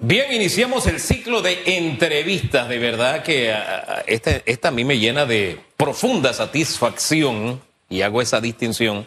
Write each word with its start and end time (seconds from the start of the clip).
Bien, 0.00 0.32
iniciamos 0.32 0.86
el 0.86 1.00
ciclo 1.00 1.42
de 1.42 1.76
entrevistas. 1.76 2.68
De 2.68 2.78
verdad 2.78 3.22
que 3.24 3.52
ah, 3.52 4.04
esta, 4.06 4.30
esta 4.46 4.68
a 4.68 4.70
mí 4.70 4.84
me 4.84 4.98
llena 4.98 5.26
de 5.26 5.60
profunda 5.76 6.32
satisfacción 6.32 7.60
y 7.88 8.02
hago 8.02 8.22
esa 8.22 8.40
distinción 8.40 9.06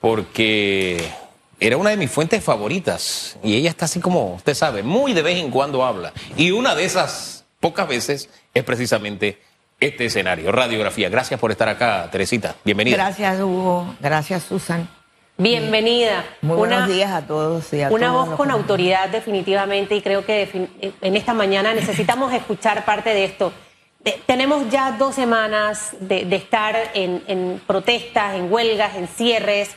porque 0.00 1.04
era 1.58 1.76
una 1.76 1.90
de 1.90 1.96
mis 1.96 2.10
fuentes 2.10 2.44
favoritas 2.44 3.36
y 3.42 3.56
ella 3.56 3.70
está 3.70 3.86
así 3.86 3.98
como, 3.98 4.34
usted 4.34 4.54
sabe, 4.54 4.84
muy 4.84 5.12
de 5.12 5.22
vez 5.22 5.38
en 5.38 5.50
cuando 5.50 5.84
habla. 5.84 6.12
Y 6.36 6.52
una 6.52 6.76
de 6.76 6.84
esas 6.84 7.44
pocas 7.58 7.88
veces 7.88 8.30
es 8.54 8.62
precisamente 8.62 9.40
este 9.80 10.06
escenario, 10.06 10.52
radiografía. 10.52 11.08
Gracias 11.08 11.40
por 11.40 11.50
estar 11.50 11.68
acá, 11.68 12.08
Teresita. 12.12 12.54
Bienvenida. 12.64 12.96
Gracias, 12.96 13.40
Hugo. 13.40 13.96
Gracias, 14.00 14.44
Susan. 14.44 14.88
Bienvenida. 15.38 16.24
Muy 16.40 16.56
buenos 16.56 16.88
días 16.88 17.12
a 17.12 17.26
todos. 17.26 17.70
Y 17.74 17.82
a 17.82 17.90
una 17.90 18.06
todos 18.08 18.28
voz 18.28 18.36
con 18.36 18.50
autoridad 18.50 19.10
definitivamente 19.10 19.94
y 19.94 20.00
creo 20.00 20.24
que 20.24 20.68
en 21.02 21.16
esta 21.16 21.34
mañana 21.34 21.74
necesitamos 21.74 22.32
escuchar 22.32 22.84
parte 22.86 23.10
de 23.10 23.24
esto. 23.24 23.52
De- 24.00 24.18
tenemos 24.24 24.70
ya 24.70 24.92
dos 24.92 25.14
semanas 25.14 25.90
de, 26.00 26.24
de 26.24 26.36
estar 26.36 26.74
en, 26.94 27.22
en 27.26 27.60
protestas, 27.66 28.34
en 28.36 28.50
huelgas, 28.50 28.96
en 28.96 29.08
cierres 29.08 29.76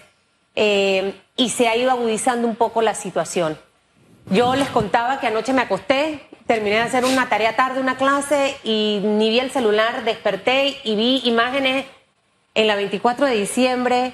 eh, 0.56 1.14
y 1.36 1.50
se 1.50 1.68
ha 1.68 1.76
ido 1.76 1.92
agudizando 1.92 2.48
un 2.48 2.56
poco 2.56 2.82
la 2.82 2.96
situación. 2.96 3.58
Yo 4.32 4.56
les 4.56 4.70
contaba 4.70 5.20
que 5.20 5.28
anoche 5.28 5.52
me 5.52 5.64
acosté, 5.64 6.22
terminé 6.48 6.78
de 6.78 6.82
hacer 6.84 7.04
una 7.04 7.28
tarea 7.28 7.58
tarde, 7.58 7.82
una 7.82 7.98
clase 7.98 8.56
y 8.64 9.02
ni 9.04 9.30
vi 9.30 9.40
el 9.40 9.52
celular, 9.52 10.06
desperté 10.06 10.78
y 10.86 10.96
vi 10.96 11.22
imágenes 11.26 11.86
en 12.56 12.68
la 12.68 12.76
24 12.76 13.26
de 13.26 13.36
diciembre 13.36 14.14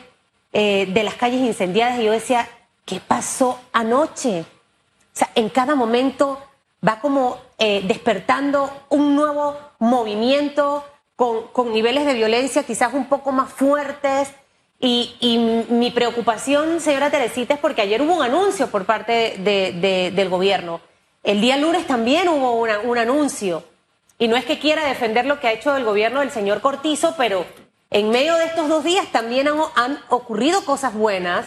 eh, 0.58 0.86
de 0.88 1.04
las 1.04 1.16
calles 1.16 1.42
incendiadas 1.42 2.00
y 2.00 2.06
yo 2.06 2.14
decía, 2.14 2.48
¿qué 2.86 3.02
pasó 3.06 3.60
anoche? 3.74 4.40
O 4.42 5.18
sea, 5.18 5.30
en 5.36 5.50
cada 5.50 5.76
momento 5.76 6.42
va 6.88 7.02
como 7.02 7.38
eh, 7.60 7.82
despertando 7.86 8.72
un 8.90 9.16
nuevo 9.16 9.58
movimiento 9.80 10.86
con, 11.18 11.48
con 11.52 11.74
niveles 11.74 12.06
de 12.06 12.14
violencia 12.14 12.64
quizás 12.64 12.94
un 12.94 13.08
poco 13.08 13.32
más 13.34 13.50
fuertes. 13.52 14.30
Y, 14.80 15.66
mi 15.70 15.90
preocupación, 15.92 16.80
señora 16.80 17.10
Teresita, 17.10 17.56
es 17.56 17.60
porque 17.60 17.82
ayer 17.82 18.02
hubo 18.02 18.14
un 18.16 18.24
anuncio 18.24 18.68
por 18.68 18.86
parte 18.86 19.36
de- 19.40 19.72
de- 19.74 20.12
del 20.12 20.30
gobierno. 20.30 20.80
El 21.24 21.42
día 21.42 21.58
lunes 21.58 21.88
también 21.88 22.30
hubo 22.30 22.52
un 22.62 22.98
anuncio. 22.98 23.64
Y 24.20 24.28
no 24.30 24.36
es 24.38 24.46
que 24.46 24.60
quiera 24.60 24.86
defender 24.88 25.26
lo 25.26 25.40
que 25.40 25.48
ha 25.48 25.54
hecho 25.54 25.76
el 25.76 25.84
gobierno 25.84 26.20
del 26.22 26.30
señor 26.32 26.62
Cortizo, 26.62 27.16
pero 27.18 27.46
en 27.96 28.10
medio 28.10 28.36
de 28.36 28.44
estos 28.44 28.68
dos 28.68 28.84
días 28.84 29.08
también 29.14 29.48
han, 29.48 30.00
ocurrido 30.10 30.66
cosas 30.66 30.94
buenas, 30.94 31.46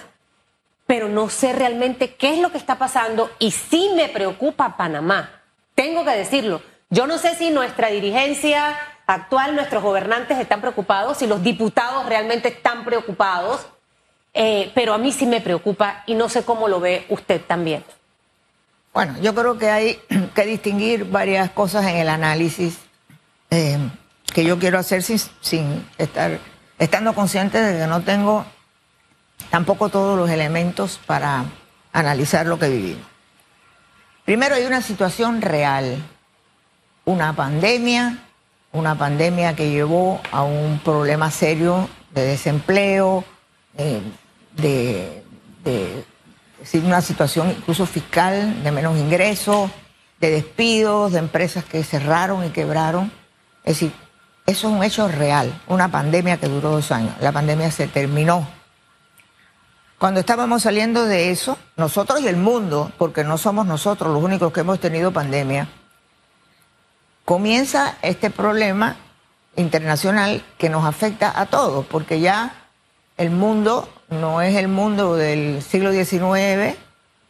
pero 0.86 1.10
no 1.10 1.28
sé 1.28 1.52
realmente 1.52 2.14
qué 2.14 2.32
es 2.32 2.40
lo 2.40 2.50
que 2.50 2.56
está 2.56 2.78
pasando 2.78 3.30
y 3.38 3.50
sí 3.50 3.90
me 3.94 4.08
preocupa 4.08 4.78
Panamá. 4.78 5.42
Tengo 5.74 6.06
que 6.06 6.12
decirlo. 6.12 6.62
Yo 6.88 7.06
no 7.06 7.18
sé 7.18 7.34
si 7.34 7.50
nuestra 7.50 7.88
dirigencia 7.88 8.78
actual, 9.06 9.56
nuestros 9.56 9.82
gobernantes 9.82 10.38
están 10.38 10.62
preocupados, 10.62 11.18
si 11.18 11.26
los 11.26 11.42
diputados 11.42 12.06
realmente 12.06 12.48
están 12.48 12.82
preocupados, 12.82 13.66
eh, 14.32 14.72
pero 14.74 14.94
a 14.94 14.98
mí 14.98 15.12
sí 15.12 15.26
me 15.26 15.42
preocupa 15.42 16.02
y 16.06 16.14
no 16.14 16.30
sé 16.30 16.46
cómo 16.46 16.66
lo 16.66 16.80
ve 16.80 17.04
usted 17.10 17.42
también. 17.42 17.84
Bueno, 18.94 19.16
yo 19.20 19.34
creo 19.34 19.58
que 19.58 19.68
hay 19.68 20.00
que 20.34 20.46
distinguir 20.46 21.04
varias 21.04 21.50
cosas 21.50 21.84
en 21.84 21.96
el 21.96 22.08
análisis 22.08 22.78
eh, 23.50 23.76
que 24.38 24.44
yo 24.44 24.56
quiero 24.56 24.78
hacer 24.78 25.02
sin, 25.02 25.84
estar, 25.98 26.38
estando 26.78 27.12
consciente 27.12 27.60
de 27.60 27.76
que 27.76 27.86
no 27.88 28.02
tengo 28.02 28.44
tampoco 29.50 29.88
todos 29.88 30.16
los 30.16 30.30
elementos 30.30 31.00
para 31.06 31.46
analizar 31.92 32.46
lo 32.46 32.56
que 32.56 32.68
vivimos. 32.68 33.02
Primero 34.24 34.54
hay 34.54 34.64
una 34.64 34.80
situación 34.80 35.42
real, 35.42 36.00
una 37.04 37.34
pandemia, 37.34 38.28
una 38.70 38.96
pandemia 38.96 39.56
que 39.56 39.72
llevó 39.72 40.20
a 40.30 40.44
un 40.44 40.78
problema 40.84 41.32
serio 41.32 41.88
de 42.14 42.22
desempleo, 42.22 43.24
eh, 43.76 44.00
de, 44.52 45.24
de 45.64 46.04
una 46.74 47.00
situación 47.00 47.50
incluso 47.50 47.86
fiscal 47.86 48.62
de 48.62 48.70
menos 48.70 48.96
ingresos, 48.98 49.68
de 50.20 50.30
despidos, 50.30 51.10
de 51.10 51.18
empresas 51.18 51.64
que 51.64 51.82
cerraron 51.82 52.46
y 52.46 52.50
quebraron. 52.50 53.10
Es 53.64 53.80
decir, 53.80 54.07
eso 54.48 54.68
es 54.68 54.74
un 54.74 54.82
hecho 54.82 55.06
real, 55.08 55.52
una 55.66 55.88
pandemia 55.88 56.38
que 56.38 56.48
duró 56.48 56.70
dos 56.70 56.90
años. 56.90 57.14
La 57.20 57.32
pandemia 57.32 57.70
se 57.70 57.86
terminó. 57.86 58.48
Cuando 59.98 60.20
estábamos 60.20 60.62
saliendo 60.62 61.04
de 61.04 61.30
eso, 61.30 61.58
nosotros 61.76 62.22
y 62.22 62.28
el 62.28 62.38
mundo, 62.38 62.90
porque 62.96 63.24
no 63.24 63.36
somos 63.36 63.66
nosotros 63.66 64.10
los 64.10 64.22
únicos 64.22 64.50
que 64.50 64.60
hemos 64.60 64.80
tenido 64.80 65.12
pandemia, 65.12 65.68
comienza 67.26 67.98
este 68.00 68.30
problema 68.30 68.96
internacional 69.56 70.42
que 70.56 70.70
nos 70.70 70.86
afecta 70.86 71.38
a 71.38 71.44
todos, 71.44 71.84
porque 71.84 72.20
ya 72.20 72.54
el 73.18 73.28
mundo 73.28 73.86
no 74.08 74.40
es 74.40 74.56
el 74.56 74.68
mundo 74.68 75.14
del 75.14 75.60
siglo 75.60 75.92
XIX, 75.92 76.24
¿eh? 76.24 76.76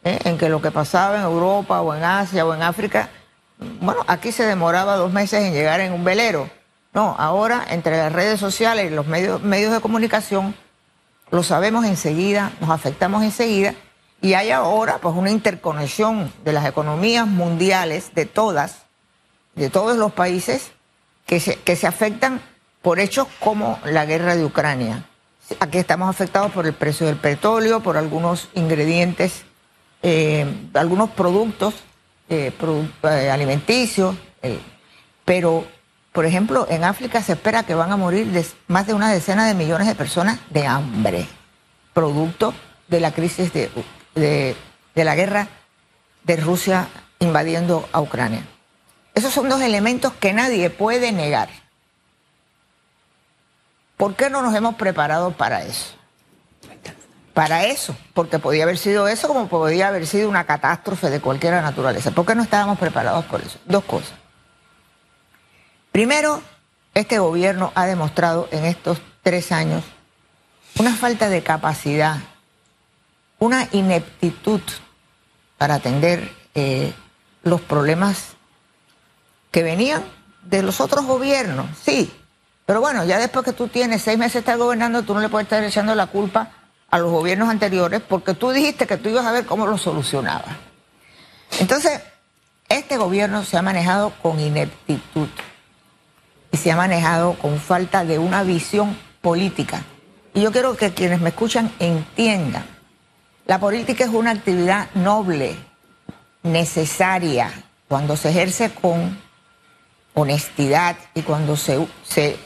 en 0.03 0.37
que 0.37 0.47
lo 0.47 0.61
que 0.61 0.71
pasaba 0.71 1.17
en 1.17 1.23
Europa 1.23 1.81
o 1.81 1.93
en 1.93 2.01
Asia 2.05 2.45
o 2.45 2.53
en 2.53 2.63
África, 2.63 3.09
bueno, 3.81 4.05
aquí 4.07 4.31
se 4.31 4.45
demoraba 4.45 4.95
dos 4.95 5.11
meses 5.11 5.43
en 5.43 5.51
llegar 5.51 5.81
en 5.81 5.91
un 5.91 6.05
velero. 6.05 6.58
No, 6.93 7.15
ahora 7.17 7.65
entre 7.69 7.97
las 7.97 8.11
redes 8.11 8.39
sociales 8.39 8.91
y 8.91 8.95
los 8.95 9.05
medios, 9.07 9.41
medios 9.41 9.71
de 9.71 9.79
comunicación, 9.79 10.55
lo 11.31 11.43
sabemos 11.43 11.85
enseguida, 11.85 12.51
nos 12.59 12.69
afectamos 12.71 13.23
enseguida, 13.23 13.75
y 14.21 14.33
hay 14.33 14.51
ahora 14.51 14.97
pues 14.97 15.15
una 15.15 15.29
interconexión 15.29 16.33
de 16.43 16.53
las 16.53 16.65
economías 16.65 17.27
mundiales, 17.27 18.13
de 18.15 18.25
todas, 18.25 18.83
de 19.55 19.69
todos 19.69 19.97
los 19.97 20.11
países, 20.11 20.71
que 21.25 21.39
se, 21.39 21.57
que 21.57 21.75
se 21.75 21.87
afectan 21.87 22.41
por 22.81 22.99
hechos 22.99 23.27
como 23.39 23.79
la 23.85 24.05
guerra 24.05 24.35
de 24.35 24.43
Ucrania. 24.43 25.05
Aquí 25.59 25.77
estamos 25.77 26.09
afectados 26.09 26.51
por 26.51 26.65
el 26.65 26.73
precio 26.73 27.07
del 27.07 27.17
petróleo, 27.17 27.81
por 27.81 27.97
algunos 27.97 28.49
ingredientes, 28.53 29.43
eh, 30.01 30.45
algunos 30.73 31.09
productos 31.09 31.73
eh, 32.29 32.53
eh, 33.03 33.29
alimenticios, 33.29 34.15
pero, 35.25 35.65
por 36.11 36.25
ejemplo, 36.25 36.65
en 36.69 36.83
África 36.83 37.21
se 37.21 37.33
espera 37.33 37.63
que 37.63 37.75
van 37.75 37.91
a 37.91 37.97
morir 37.97 38.27
más 38.67 38.87
de 38.87 38.93
una 38.93 39.11
decena 39.11 39.45
de 39.45 39.53
millones 39.53 39.87
de 39.87 39.95
personas 39.95 40.39
de 40.49 40.65
hambre, 40.67 41.27
producto 41.93 42.53
de 42.87 42.99
la 42.99 43.11
crisis 43.11 43.53
de, 43.53 43.69
de- 44.15 44.55
de 44.95 45.03
la 45.03 45.15
guerra 45.15 45.47
de 46.23 46.35
Rusia 46.37 46.87
invadiendo 47.19 47.87
a 47.93 48.01
Ucrania. 48.01 48.43
Esos 49.13 49.33
son 49.33 49.49
dos 49.49 49.61
elementos 49.61 50.13
que 50.13 50.33
nadie 50.33 50.69
puede 50.69 51.11
negar. 51.11 51.49
¿Por 53.97 54.15
qué 54.15 54.29
no 54.29 54.41
nos 54.41 54.55
hemos 54.55 54.75
preparado 54.75 55.31
para 55.31 55.63
eso? 55.63 55.95
Para 57.33 57.65
eso, 57.65 57.95
porque 58.13 58.39
podía 58.39 58.63
haber 58.63 58.77
sido 58.77 59.07
eso 59.07 59.27
como 59.27 59.47
podía 59.47 59.87
haber 59.89 60.07
sido 60.07 60.27
una 60.29 60.45
catástrofe 60.45 61.09
de 61.09 61.21
cualquier 61.21 61.53
naturaleza. 61.53 62.11
¿Por 62.11 62.25
qué 62.25 62.35
no 62.35 62.43
estábamos 62.43 62.79
preparados 62.79 63.25
por 63.25 63.41
eso? 63.41 63.59
Dos 63.65 63.83
cosas. 63.85 64.13
Primero, 65.91 66.41
este 66.93 67.19
gobierno 67.19 67.71
ha 67.75 67.85
demostrado 67.85 68.47
en 68.51 68.65
estos 68.65 69.01
tres 69.23 69.51
años 69.51 69.83
una 70.77 70.95
falta 70.95 71.29
de 71.29 71.43
capacidad, 71.43 72.17
una 73.39 73.67
ineptitud 73.71 74.61
para 75.57 75.75
atender 75.75 76.31
eh, 76.55 76.93
los 77.43 77.61
problemas 77.61 78.33
que 79.51 79.63
venían 79.63 80.03
de 80.43 80.61
los 80.63 80.79
otros 80.79 81.05
gobiernos, 81.05 81.67
sí. 81.83 82.11
Pero 82.65 82.81
bueno, 82.81 83.03
ya 83.03 83.17
después 83.17 83.43
que 83.43 83.53
tú 83.53 83.67
tienes 83.67 84.03
seis 84.03 84.17
meses 84.17 84.33
de 84.33 84.39
estar 84.39 84.57
gobernando, 84.57 85.03
tú 85.03 85.13
no 85.13 85.19
le 85.19 85.29
puedes 85.29 85.45
estar 85.45 85.63
echando 85.63 85.95
la 85.95 86.07
culpa 86.07 86.51
a 86.91 86.99
los 86.99 87.11
gobiernos 87.11 87.49
anteriores 87.49 88.01
porque 88.01 88.33
tú 88.33 88.51
dijiste 88.51 88.87
que 88.87 88.97
tú 88.97 89.09
ibas 89.09 89.25
a 89.25 89.31
ver 89.31 89.45
cómo 89.45 89.65
lo 89.65 89.77
solucionabas. 89.77 90.55
Entonces, 91.59 92.01
este 92.67 92.97
gobierno 92.97 93.43
se 93.43 93.57
ha 93.57 93.61
manejado 93.61 94.13
con 94.21 94.39
ineptitud 94.39 95.27
y 96.51 96.57
se 96.57 96.71
ha 96.71 96.75
manejado 96.75 97.33
con 97.33 97.59
falta 97.59 98.03
de 98.03 98.19
una 98.19 98.43
visión 98.43 98.97
política. 99.21 99.83
Y 100.33 100.41
yo 100.41 100.51
quiero 100.51 100.75
que 100.75 100.93
quienes 100.93 101.21
me 101.21 101.29
escuchan 101.29 101.71
entiendan, 101.79 102.65
la 103.45 103.59
política 103.59 104.03
es 104.03 104.11
una 104.11 104.31
actividad 104.31 104.89
noble, 104.93 105.55
necesaria, 106.43 107.51
cuando 107.87 108.15
se 108.15 108.29
ejerce 108.29 108.71
con 108.71 109.19
honestidad 110.13 110.95
y 111.15 111.23
cuando 111.23 111.55
se, 111.55 111.87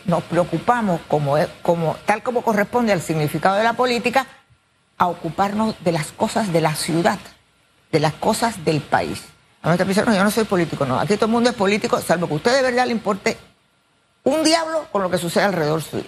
nos 0.06 0.24
preocupamos 0.24 1.02
como, 1.08 1.98
tal 2.06 2.24
como 2.24 2.42
corresponde 2.42 2.94
al 2.94 3.02
significado 3.02 3.58
de 3.58 3.64
la 3.64 3.74
política, 3.74 4.26
a 4.98 5.08
ocuparnos 5.08 5.76
de 5.84 5.92
las 5.92 6.12
cosas 6.12 6.54
de 6.54 6.62
la 6.62 6.76
ciudad, 6.76 7.20
de 7.92 8.00
las 8.00 8.14
cosas 8.14 8.64
del 8.64 8.80
país. 8.80 9.24
A 9.62 9.68
nuestra 9.68 9.86
persona, 9.86 10.12
no, 10.12 10.18
yo 10.18 10.24
no 10.24 10.32
soy 10.32 10.44
político, 10.46 10.86
no. 10.86 11.00
Aquí 11.00 11.16
todo 11.16 11.26
el 11.26 11.32
mundo 11.32 11.50
es 11.50 11.56
político, 11.56 12.00
salvo 12.00 12.28
que 12.28 12.34
a 12.34 12.36
usted 12.38 12.56
de 12.56 12.62
verdad 12.62 12.86
le 12.86 12.92
importe 12.92 13.38
un 14.24 14.44
diablo 14.44 14.88
con 14.92 15.04
lo 15.04 15.10
que 15.10 15.18
sucede 15.18 15.44
alrededor 15.44 15.82
suyo. 15.82 16.06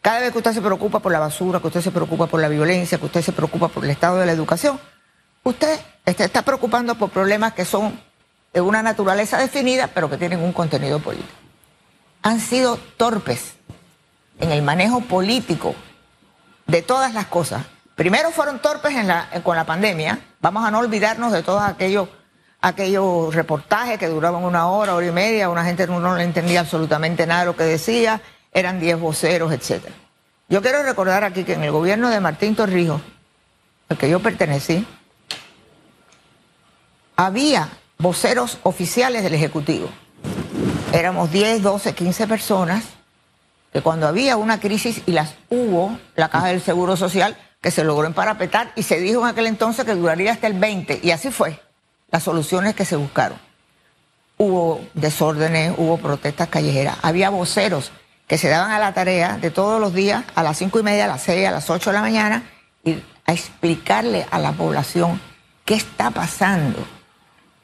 Cada 0.00 0.20
vez 0.20 0.32
que 0.32 0.38
usted 0.38 0.54
se 0.54 0.62
preocupa 0.62 1.00
por 1.00 1.12
la 1.12 1.18
basura, 1.18 1.60
que 1.60 1.66
usted 1.66 1.82
se 1.82 1.90
preocupa 1.90 2.26
por 2.26 2.40
la 2.40 2.48
violencia, 2.48 2.98
que 2.98 3.06
usted 3.06 3.22
se 3.22 3.32
preocupa 3.32 3.68
por 3.68 3.84
el 3.84 3.90
estado 3.90 4.16
de 4.16 4.26
la 4.26 4.32
educación, 4.32 4.80
usted 5.44 5.78
está 6.04 6.42
preocupando 6.42 6.94
por 6.94 7.10
problemas 7.10 7.52
que 7.52 7.64
son 7.64 8.00
de 8.52 8.60
una 8.60 8.82
naturaleza 8.82 9.38
definida, 9.38 9.88
pero 9.88 10.08
que 10.08 10.16
tienen 10.16 10.40
un 10.40 10.52
contenido 10.52 11.00
político. 11.00 11.34
Han 12.22 12.40
sido 12.40 12.78
torpes 12.96 13.54
en 14.38 14.52
el 14.52 14.62
manejo 14.62 15.02
político 15.02 15.74
de 16.66 16.82
todas 16.82 17.12
las 17.12 17.26
cosas. 17.26 17.64
Primero 17.94 18.30
fueron 18.30 18.60
torpes 18.60 18.94
con 19.42 19.56
la 19.56 19.66
pandemia. 19.66 20.18
Vamos 20.40 20.64
a 20.64 20.70
no 20.70 20.78
olvidarnos 20.78 21.32
de 21.32 21.42
todos 21.42 21.62
aquellos, 21.62 22.08
aquellos 22.60 23.34
reportajes 23.34 23.98
que 23.98 24.08
duraban 24.08 24.44
una 24.44 24.68
hora, 24.68 24.94
hora 24.94 25.06
y 25.06 25.12
media. 25.12 25.48
Una 25.48 25.64
gente 25.64 25.86
no, 25.86 26.16
le 26.16 26.24
entendía 26.24 26.60
absolutamente 26.60 27.26
nada 27.26 27.40
de 27.40 27.46
lo 27.46 27.56
que 27.56 27.64
decía. 27.64 28.20
Eran 28.52 28.80
diez 28.80 28.98
voceros, 28.98 29.52
etc. 29.52 29.84
Yo 30.48 30.62
quiero 30.62 30.82
recordar 30.82 31.24
aquí 31.24 31.44
que 31.44 31.54
en 31.54 31.64
el 31.64 31.70
gobierno 31.70 32.10
de 32.10 32.20
Martín 32.20 32.56
Torrijos, 32.56 33.00
al 33.88 33.96
que 33.96 34.10
yo 34.10 34.20
pertenecí, 34.20 34.86
había 37.16 37.68
voceros 37.98 38.58
oficiales 38.62 39.22
del 39.22 39.34
Ejecutivo. 39.34 39.88
Éramos 40.92 41.30
10, 41.30 41.62
12, 41.62 41.94
15 41.94 42.26
personas 42.26 42.84
que 43.72 43.82
cuando 43.82 44.08
había 44.08 44.36
una 44.36 44.58
crisis 44.58 45.02
y 45.06 45.12
las 45.12 45.36
hubo, 45.48 45.96
la 46.16 46.28
Caja 46.28 46.48
del 46.48 46.60
Seguro 46.60 46.96
Social, 46.96 47.36
que 47.60 47.70
se 47.70 47.84
logró 47.84 48.06
emparapetar 48.06 48.72
y 48.74 48.82
se 48.82 48.98
dijo 48.98 49.20
en 49.20 49.28
aquel 49.28 49.46
entonces 49.46 49.84
que 49.84 49.94
duraría 49.94 50.32
hasta 50.32 50.46
el 50.46 50.54
20, 50.54 51.00
y 51.02 51.10
así 51.12 51.30
fue, 51.30 51.60
las 52.10 52.22
soluciones 52.22 52.74
que 52.74 52.84
se 52.84 52.96
buscaron. 52.96 53.38
Hubo 54.36 54.80
desórdenes, 54.94 55.74
hubo 55.76 55.98
protestas 55.98 56.48
callejeras, 56.48 56.96
había 57.02 57.30
voceros 57.30 57.92
que 58.26 58.38
se 58.38 58.48
daban 58.48 58.70
a 58.70 58.78
la 58.78 58.94
tarea 58.94 59.38
de 59.38 59.50
todos 59.50 59.80
los 59.80 59.92
días, 59.92 60.24
a 60.34 60.42
las 60.42 60.56
cinco 60.56 60.78
y 60.78 60.82
media, 60.82 61.06
a 61.06 61.08
las 61.08 61.22
seis, 61.22 61.46
a 61.46 61.50
las 61.50 61.68
ocho 61.68 61.90
de 61.90 61.94
la 61.94 62.00
mañana, 62.00 62.48
y 62.84 63.02
a 63.26 63.32
explicarle 63.32 64.26
a 64.30 64.38
la 64.38 64.52
población 64.52 65.20
qué 65.64 65.74
está 65.74 66.10
pasando, 66.10 66.78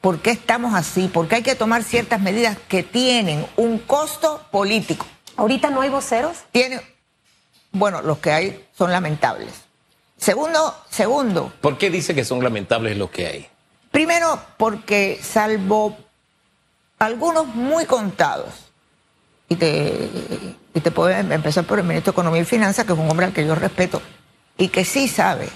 por 0.01 0.19
qué 0.19 0.31
estamos 0.31 0.75
así, 0.75 1.07
por 1.07 1.27
qué 1.27 1.35
hay 1.35 1.43
que 1.43 1.55
tomar 1.55 1.83
ciertas 1.83 2.19
medidas 2.19 2.57
que 2.67 2.83
tienen 2.83 3.45
un 3.55 3.79
costo 3.79 4.45
político. 4.51 5.05
¿Ahorita 5.37 5.69
no 5.69 5.81
hay 5.81 5.89
voceros? 5.89 6.37
Tiene, 6.51 6.81
bueno, 7.71 8.01
los 8.01 8.17
que 8.19 8.31
hay 8.31 8.65
son 8.77 8.91
lamentables. 8.91 9.53
Segundo, 10.17 10.75
segundo. 10.89 11.53
¿Por 11.61 11.77
qué 11.77 11.89
dice 11.89 12.13
que 12.13 12.25
son 12.25 12.43
lamentables 12.43 12.97
los 12.97 13.09
que 13.09 13.27
hay? 13.27 13.49
Primero, 13.91 14.39
porque 14.57 15.19
salvo 15.21 15.97
algunos 16.99 17.47
muy 17.47 17.85
contados, 17.85 18.67
y 19.49 19.55
te, 19.55 20.09
y 20.73 20.79
te 20.81 20.91
puedo 20.91 21.09
empezar 21.09 21.63
por 21.63 21.79
el 21.79 21.85
ministro 21.85 22.11
de 22.11 22.15
Economía 22.15 22.41
y 22.41 22.45
Finanzas, 22.45 22.85
que 22.85 22.93
es 22.93 22.99
un 22.99 23.09
hombre 23.09 23.27
al 23.27 23.33
que 23.33 23.45
yo 23.45 23.55
respeto, 23.55 24.01
y 24.57 24.69
que 24.69 24.83
sí 24.83 25.07
sabe 25.07 25.49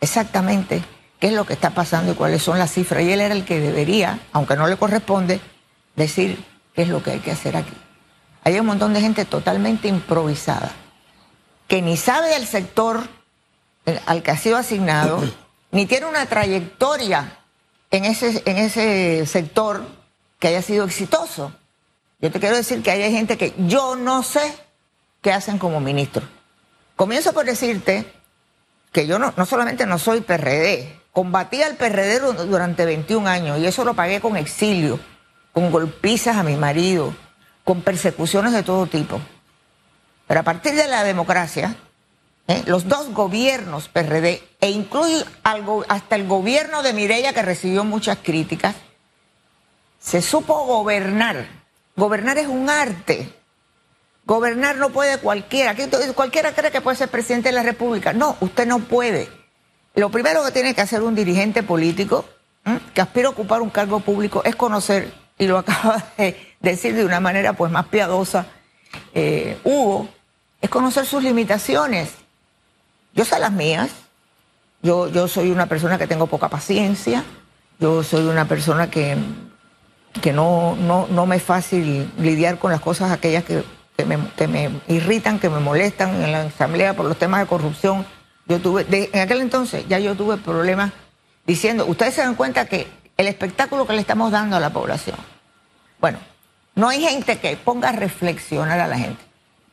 exactamente 0.00 0.82
qué 1.20 1.28
es 1.28 1.32
lo 1.32 1.44
que 1.44 1.52
está 1.52 1.70
pasando 1.70 2.12
y 2.12 2.14
cuáles 2.14 2.42
son 2.42 2.58
las 2.58 2.72
cifras. 2.72 3.02
Y 3.02 3.12
él 3.12 3.20
era 3.20 3.34
el 3.34 3.44
que 3.44 3.60
debería, 3.60 4.20
aunque 4.32 4.56
no 4.56 4.66
le 4.66 4.76
corresponde, 4.76 5.40
decir 5.96 6.42
qué 6.74 6.82
es 6.82 6.88
lo 6.88 7.02
que 7.02 7.12
hay 7.12 7.20
que 7.20 7.32
hacer 7.32 7.56
aquí. 7.56 7.74
Hay 8.44 8.58
un 8.58 8.66
montón 8.66 8.94
de 8.94 9.00
gente 9.00 9.24
totalmente 9.24 9.88
improvisada, 9.88 10.72
que 11.66 11.82
ni 11.82 11.96
sabe 11.96 12.30
del 12.30 12.46
sector 12.46 13.06
eh, 13.84 14.00
al 14.06 14.22
que 14.22 14.30
ha 14.30 14.36
sido 14.38 14.56
asignado, 14.56 15.20
ni 15.70 15.84
tiene 15.84 16.06
una 16.06 16.24
trayectoria 16.24 17.37
en 17.90 18.04
ese, 18.04 18.42
en 18.44 18.56
ese 18.56 19.26
sector 19.26 19.82
que 20.38 20.48
haya 20.48 20.62
sido 20.62 20.84
exitoso. 20.84 21.52
Yo 22.20 22.30
te 22.30 22.40
quiero 22.40 22.56
decir 22.56 22.82
que 22.82 22.90
hay 22.90 23.12
gente 23.12 23.38
que 23.38 23.54
yo 23.66 23.96
no 23.96 24.22
sé 24.22 24.52
qué 25.22 25.32
hacen 25.32 25.58
como 25.58 25.80
ministro. 25.80 26.26
Comienzo 26.96 27.32
por 27.32 27.46
decirte 27.46 28.12
que 28.92 29.06
yo 29.06 29.18
no, 29.18 29.32
no 29.36 29.46
solamente 29.46 29.86
no 29.86 29.98
soy 29.98 30.20
PRD, 30.20 31.00
combatí 31.12 31.62
al 31.62 31.76
PRD 31.76 32.20
durante 32.46 32.84
21 32.84 33.28
años 33.28 33.58
y 33.58 33.66
eso 33.66 33.84
lo 33.84 33.94
pagué 33.94 34.20
con 34.20 34.36
exilio, 34.36 34.98
con 35.52 35.70
golpizas 35.70 36.36
a 36.36 36.42
mi 36.42 36.56
marido, 36.56 37.14
con 37.64 37.82
persecuciones 37.82 38.52
de 38.52 38.62
todo 38.62 38.86
tipo. 38.86 39.20
Pero 40.26 40.40
a 40.40 40.42
partir 40.42 40.74
de 40.74 40.86
la 40.88 41.04
democracia, 41.04 41.76
¿eh? 42.48 42.62
los 42.66 42.88
dos 42.88 43.12
gobiernos 43.12 43.88
PRD 43.88 44.42
e 44.60 44.70
incluso 44.70 45.24
hasta 45.88 46.16
el 46.16 46.26
gobierno 46.26 46.82
de 46.82 46.92
Mireya 46.92 47.32
que 47.32 47.42
recibió 47.42 47.84
muchas 47.84 48.18
críticas, 48.22 48.74
se 50.00 50.20
supo 50.20 50.66
gobernar. 50.66 51.46
Gobernar 51.96 52.38
es 52.38 52.48
un 52.48 52.68
arte. 52.68 53.32
Gobernar 54.24 54.76
no 54.76 54.90
puede 54.90 55.18
cualquiera. 55.18 55.74
Cualquiera 56.14 56.52
cree 56.52 56.70
que 56.70 56.80
puede 56.80 56.96
ser 56.96 57.08
presidente 57.08 57.48
de 57.48 57.54
la 57.54 57.62
República. 57.62 58.12
No, 58.12 58.36
usted 58.40 58.66
no 58.66 58.80
puede. 58.80 59.28
Lo 59.94 60.10
primero 60.10 60.44
que 60.44 60.52
tiene 60.52 60.74
que 60.74 60.80
hacer 60.80 61.02
un 61.02 61.14
dirigente 61.14 61.62
político 61.62 62.24
que 62.94 63.00
aspira 63.00 63.28
a 63.28 63.30
ocupar 63.30 63.62
un 63.62 63.70
cargo 63.70 64.00
público 64.00 64.42
es 64.44 64.54
conocer 64.54 65.12
y 65.38 65.46
lo 65.46 65.58
acaba 65.58 66.04
de 66.16 66.36
decir 66.60 66.94
de 66.94 67.04
una 67.04 67.20
manera 67.20 67.54
pues 67.54 67.72
más 67.72 67.86
piadosa 67.86 68.46
eh, 69.14 69.58
Hugo, 69.64 70.08
es 70.60 70.70
conocer 70.70 71.06
sus 71.06 71.22
limitaciones. 71.22 72.10
Yo 73.18 73.24
sé 73.24 73.36
las 73.40 73.50
mías, 73.50 73.90
yo, 74.80 75.08
yo 75.08 75.26
soy 75.26 75.50
una 75.50 75.66
persona 75.66 75.98
que 75.98 76.06
tengo 76.06 76.28
poca 76.28 76.48
paciencia, 76.48 77.24
yo 77.80 78.04
soy 78.04 78.24
una 78.28 78.44
persona 78.46 78.88
que, 78.90 79.16
que 80.22 80.32
no, 80.32 80.76
no, 80.76 81.08
no 81.10 81.26
me 81.26 81.34
es 81.34 81.42
fácil 81.42 82.12
lidiar 82.16 82.60
con 82.60 82.70
las 82.70 82.80
cosas 82.80 83.10
aquellas 83.10 83.42
que, 83.42 83.64
que, 83.96 84.04
me, 84.46 84.70
irritan, 84.86 85.40
que 85.40 85.50
me 85.50 85.58
molestan 85.58 86.22
en 86.22 86.30
la 86.30 86.42
asamblea 86.42 86.94
por 86.94 87.06
los 87.06 87.18
temas 87.18 87.40
de 87.40 87.48
corrupción. 87.48 88.06
Yo 88.46 88.60
tuve, 88.60 88.86
en 88.88 89.20
aquel 89.20 89.40
entonces 89.40 89.84
ya 89.88 89.98
yo 89.98 90.14
tuve 90.14 90.36
problemas 90.36 90.92
diciendo, 91.44 91.86
ustedes 91.86 92.14
se 92.14 92.20
dan 92.20 92.36
cuenta 92.36 92.66
que 92.66 92.86
el 93.16 93.26
espectáculo 93.26 93.84
que 93.84 93.94
le 93.94 94.00
estamos 94.00 94.30
dando 94.30 94.54
a 94.54 94.60
la 94.60 94.70
población. 94.70 95.16
Bueno, 96.00 96.20
no 96.76 96.88
hay 96.88 97.00
gente 97.00 97.40
que 97.40 97.56
ponga 97.56 97.88
a 97.88 97.92
reflexionar 97.92 98.78
a 98.78 98.86
la 98.86 98.96
gente. 98.96 99.27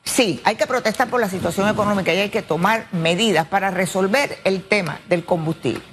Sí, 0.06 0.40
hay 0.46 0.56
que 0.56 0.68
protestar 0.68 1.10
por 1.10 1.20
la 1.20 1.30
situación 1.30 1.68
económica 1.68 2.14
y 2.14 2.20
hay 2.20 2.30
que 2.30 2.44
tomar 2.44 2.88
medidas 2.92 3.48
para 3.48 3.72
resolver 3.72 4.40
el 4.44 4.64
tema 4.64 5.00
del 5.10 5.26
combustible. 5.26 5.84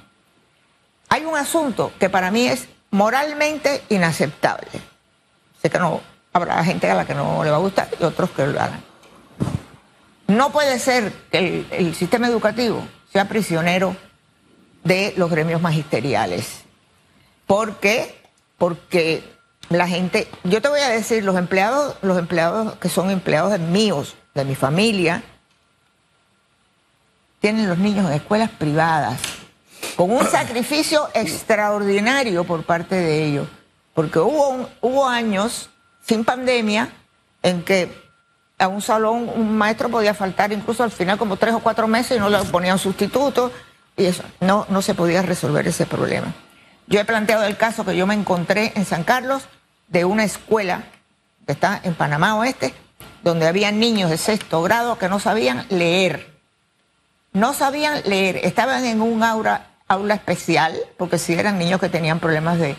Hay 1.09 1.25
un 1.25 1.35
asunto 1.35 1.91
que 1.99 2.09
para 2.09 2.31
mí 2.31 2.47
es 2.47 2.67
moralmente 2.91 3.83
inaceptable. 3.89 4.67
Sé 5.61 5.69
que 5.69 5.79
no 5.79 5.99
habrá 6.31 6.63
gente 6.63 6.89
a 6.89 6.95
la 6.95 7.05
que 7.05 7.15
no 7.15 7.43
le 7.43 7.49
va 7.49 7.57
a 7.57 7.59
gustar 7.59 7.89
y 7.99 8.03
otros 8.03 8.29
que 8.31 8.47
lo 8.47 8.61
hagan. 8.61 8.83
No 10.27 10.51
puede 10.51 10.79
ser 10.79 11.11
que 11.31 11.37
el, 11.39 11.67
el 11.71 11.95
sistema 11.95 12.27
educativo 12.27 12.87
sea 13.11 13.27
prisionero 13.27 13.95
de 14.83 15.13
los 15.17 15.29
gremios 15.29 15.61
magisteriales. 15.61 16.61
¿Por 17.45 17.77
qué? 17.77 18.21
Porque 18.57 19.23
la 19.69 19.87
gente, 19.87 20.27
yo 20.43 20.61
te 20.61 20.69
voy 20.69 20.81
a 20.81 20.89
decir, 20.89 21.23
los 21.23 21.35
empleados, 21.37 21.95
los 22.01 22.17
empleados 22.17 22.75
que 22.75 22.89
son 22.89 23.09
empleados 23.09 23.57
míos, 23.59 24.15
de 24.33 24.45
mi 24.45 24.55
familia, 24.55 25.23
tienen 27.39 27.69
los 27.69 27.77
niños 27.77 28.07
en 28.07 28.13
escuelas 28.13 28.49
privadas, 28.49 29.19
con 29.95 30.11
un 30.11 30.25
sacrificio 30.31 31.09
extraordinario 31.13 32.43
por 32.43 32.63
parte 32.63 32.95
de 32.95 33.25
ellos, 33.25 33.47
porque 33.93 34.19
hubo, 34.19 34.69
hubo 34.81 35.07
años 35.07 35.69
sin 36.05 36.25
pandemia 36.25 36.89
en 37.41 37.63
que 37.63 38.03
a 38.57 38.67
un 38.67 38.81
salón 38.81 39.29
un 39.35 39.57
maestro 39.57 39.89
podía 39.89 40.13
faltar 40.13 40.51
incluso 40.51 40.83
al 40.83 40.91
final 40.91 41.17
como 41.17 41.37
tres 41.37 41.53
o 41.53 41.59
cuatro 41.59 41.87
meses 41.87 42.17
y 42.17 42.19
no 42.19 42.29
le 42.29 42.37
ponían 42.45 42.79
sustituto 42.79 43.51
y 43.97 44.05
eso, 44.05 44.23
no, 44.39 44.65
no 44.69 44.81
se 44.81 44.95
podía 44.95 45.21
resolver 45.21 45.67
ese 45.67 45.85
problema. 45.85 46.33
Yo 46.87 46.99
he 46.99 47.05
planteado 47.05 47.45
el 47.45 47.57
caso 47.57 47.85
que 47.85 47.95
yo 47.95 48.05
me 48.05 48.13
encontré 48.13 48.73
en 48.75 48.85
San 48.85 49.03
Carlos 49.03 49.43
de 49.87 50.05
una 50.05 50.23
escuela 50.23 50.83
que 51.45 51.53
está 51.53 51.79
en 51.83 51.93
Panamá 51.93 52.35
Oeste, 52.35 52.73
donde 53.23 53.47
había 53.47 53.71
niños 53.71 54.09
de 54.09 54.17
sexto 54.17 54.61
grado 54.61 54.97
que 54.97 55.09
no 55.09 55.19
sabían 55.19 55.65
leer. 55.69 56.33
No 57.31 57.53
sabían 57.53 58.01
leer, 58.05 58.37
estaban 58.43 58.85
en 58.85 59.01
un 59.01 59.23
aula, 59.23 59.67
aula 59.87 60.15
especial, 60.15 60.77
porque 60.97 61.17
sí 61.17 61.33
eran 61.33 61.57
niños 61.57 61.79
que 61.79 61.89
tenían 61.89 62.19
problemas 62.19 62.59
de, 62.59 62.75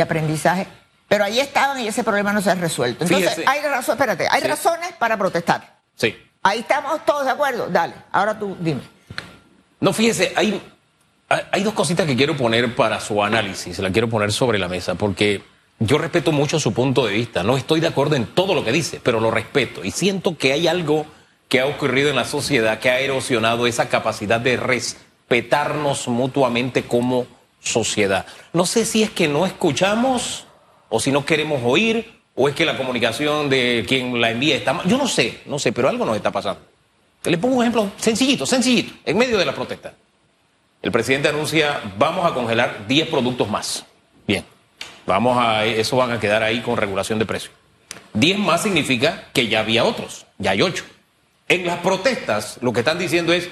aprendizaje, 0.00 0.66
pero 1.08 1.24
ahí 1.24 1.38
estaban 1.38 1.80
y 1.80 1.86
ese 1.86 2.02
problema 2.02 2.32
no 2.32 2.42
se 2.42 2.50
ha 2.50 2.54
resuelto. 2.54 3.04
Entonces, 3.04 3.44
hay, 3.46 3.60
razón, 3.62 3.94
espérate, 3.94 4.26
hay 4.30 4.42
razones 4.42 4.92
para 4.98 5.16
protestar. 5.16 5.78
Sí. 5.94 6.16
Ahí 6.42 6.60
estamos 6.60 7.04
todos 7.06 7.24
de 7.24 7.30
acuerdo. 7.30 7.68
Dale, 7.68 7.94
ahora 8.12 8.38
tú 8.38 8.56
dime. 8.60 8.82
No, 9.80 9.92
fíjese, 9.92 10.32
hay 10.36 10.60
hay 11.50 11.62
dos 11.62 11.74
cositas 11.74 12.06
que 12.06 12.16
quiero 12.16 12.36
poner 12.36 12.74
para 12.74 13.00
su 13.00 13.22
análisis, 13.22 13.78
la 13.78 13.90
quiero 13.90 14.08
poner 14.08 14.32
sobre 14.32 14.58
la 14.58 14.68
mesa, 14.68 14.94
porque 14.94 15.42
yo 15.78 15.98
respeto 15.98 16.32
mucho 16.32 16.60
su 16.60 16.72
punto 16.72 17.06
de 17.06 17.12
vista, 17.12 17.42
no 17.42 17.56
estoy 17.56 17.80
de 17.80 17.88
acuerdo 17.88 18.16
en 18.16 18.26
todo 18.26 18.54
lo 18.54 18.64
que 18.64 18.72
dice, 18.72 19.00
pero 19.02 19.20
lo 19.20 19.30
respeto 19.30 19.84
y 19.84 19.90
siento 19.90 20.36
que 20.36 20.52
hay 20.52 20.68
algo 20.68 21.06
que 21.48 21.60
ha 21.60 21.66
ocurrido 21.66 22.10
en 22.10 22.16
la 22.16 22.24
sociedad 22.24 22.78
que 22.78 22.90
ha 22.90 23.00
erosionado 23.00 23.66
esa 23.66 23.88
capacidad 23.88 24.40
de 24.40 24.56
respetarnos 24.56 26.08
mutuamente 26.08 26.84
como 26.84 27.26
sociedad. 27.60 28.26
No 28.52 28.66
sé 28.66 28.84
si 28.84 29.02
es 29.02 29.10
que 29.10 29.28
no 29.28 29.46
escuchamos 29.46 30.46
o 30.88 31.00
si 31.00 31.10
no 31.10 31.24
queremos 31.24 31.60
oír 31.64 32.20
o 32.34 32.48
es 32.48 32.54
que 32.54 32.64
la 32.64 32.76
comunicación 32.76 33.48
de 33.48 33.84
quien 33.86 34.20
la 34.20 34.30
envía 34.30 34.56
está 34.56 34.72
mal. 34.72 34.86
Yo 34.88 34.98
no 34.98 35.06
sé, 35.06 35.40
no 35.46 35.58
sé, 35.58 35.72
pero 35.72 35.88
algo 35.88 36.04
nos 36.04 36.16
está 36.16 36.30
pasando. 36.30 36.60
Le 37.24 37.38
pongo 37.38 37.56
un 37.56 37.62
ejemplo 37.62 37.90
sencillito, 37.96 38.44
sencillito, 38.44 38.92
en 39.04 39.16
medio 39.16 39.38
de 39.38 39.46
la 39.46 39.54
protesta. 39.54 39.94
El 40.84 40.92
presidente 40.92 41.28
anuncia, 41.28 41.80
vamos 41.96 42.30
a 42.30 42.34
congelar 42.34 42.86
10 42.86 43.08
productos 43.08 43.48
más. 43.48 43.86
Bien. 44.26 44.44
Vamos 45.06 45.38
a, 45.38 45.64
eso 45.64 45.96
van 45.96 46.12
a 46.12 46.20
quedar 46.20 46.42
ahí 46.42 46.60
con 46.60 46.76
regulación 46.76 47.18
de 47.18 47.24
precios. 47.24 47.54
10 48.12 48.38
más 48.38 48.64
significa 48.64 49.28
que 49.32 49.48
ya 49.48 49.60
había 49.60 49.84
otros, 49.84 50.26
ya 50.36 50.50
hay 50.50 50.60
8. 50.60 50.84
En 51.48 51.66
las 51.66 51.78
protestas 51.78 52.58
lo 52.60 52.70
que 52.74 52.80
están 52.80 52.98
diciendo 52.98 53.32
es, 53.32 53.48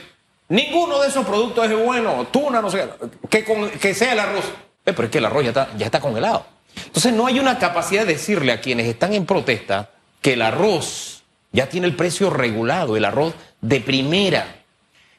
ninguno 0.51 1.01
de 1.01 1.09
esos 1.09 1.25
productos 1.25 1.71
es 1.71 1.83
bueno, 1.83 2.27
tuna, 2.31 2.61
no 2.61 2.71
sé, 2.71 2.87
que, 3.31 3.43
que 3.81 3.95
sea 3.95 4.13
el 4.13 4.21
arroz. 4.21 4.45
Eh, 4.85 4.93
pero 4.93 5.05
es 5.05 5.11
que 5.11 5.17
el 5.17 5.25
arroz 5.25 5.45
ya 5.45 5.49
está, 5.49 5.69
ya 5.79 5.87
está 5.87 6.01
congelado. 6.01 6.45
Entonces 6.85 7.15
no 7.15 7.27
hay 7.27 7.41
una 7.41 7.59
capacidad 7.59 8.05
de 8.05 8.13
decirle 8.13 8.53
a 8.53 8.61
quienes 8.61 8.87
están 8.87 9.15
en 9.15 9.25
protesta 9.25 9.89
que 10.21 10.35
el 10.35 10.43
arroz 10.43 11.23
ya 11.51 11.71
tiene 11.71 11.87
el 11.87 11.97
precio 11.97 12.29
regulado, 12.29 12.95
el 12.95 13.07
arroz 13.07 13.33
de 13.63 13.81
primera. 13.81 14.62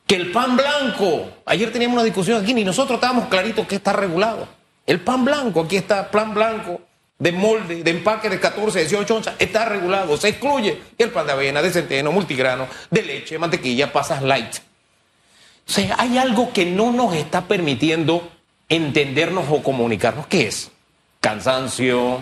Que 0.07 0.15
el 0.15 0.31
pan 0.31 0.57
blanco, 0.57 1.29
ayer 1.45 1.71
teníamos 1.71 1.95
una 1.95 2.03
discusión 2.03 2.41
aquí, 2.41 2.53
ni 2.53 2.63
nosotros 2.63 2.97
estábamos 2.97 3.27
claritos 3.27 3.67
que 3.67 3.75
está 3.75 3.93
regulado. 3.93 4.47
El 4.85 4.99
pan 4.99 5.23
blanco, 5.23 5.61
aquí 5.61 5.77
está 5.77 6.11
pan 6.11 6.33
blanco 6.33 6.81
de 7.19 7.31
molde, 7.31 7.83
de 7.83 7.91
empaque 7.91 8.29
de 8.29 8.39
14, 8.39 8.79
18 8.79 9.15
onzas, 9.15 9.35
está 9.39 9.65
regulado, 9.65 10.17
se 10.17 10.29
excluye 10.29 10.81
el 10.97 11.09
pan 11.09 11.25
de 11.25 11.31
avena, 11.31 11.61
de 11.61 11.71
centeno, 11.71 12.11
multigrano, 12.11 12.67
de 12.91 13.01
leche, 13.01 13.37
mantequilla, 13.39 13.93
pasas 13.93 14.21
light. 14.21 14.57
O 15.65 15.71
sea, 15.71 15.95
hay 15.97 16.17
algo 16.17 16.51
que 16.51 16.65
no 16.65 16.91
nos 16.91 17.15
está 17.15 17.45
permitiendo 17.45 18.29
entendernos 18.67 19.45
o 19.49 19.63
comunicarnos. 19.63 20.27
¿Qué 20.27 20.47
es? 20.47 20.71
Cansancio, 21.21 22.21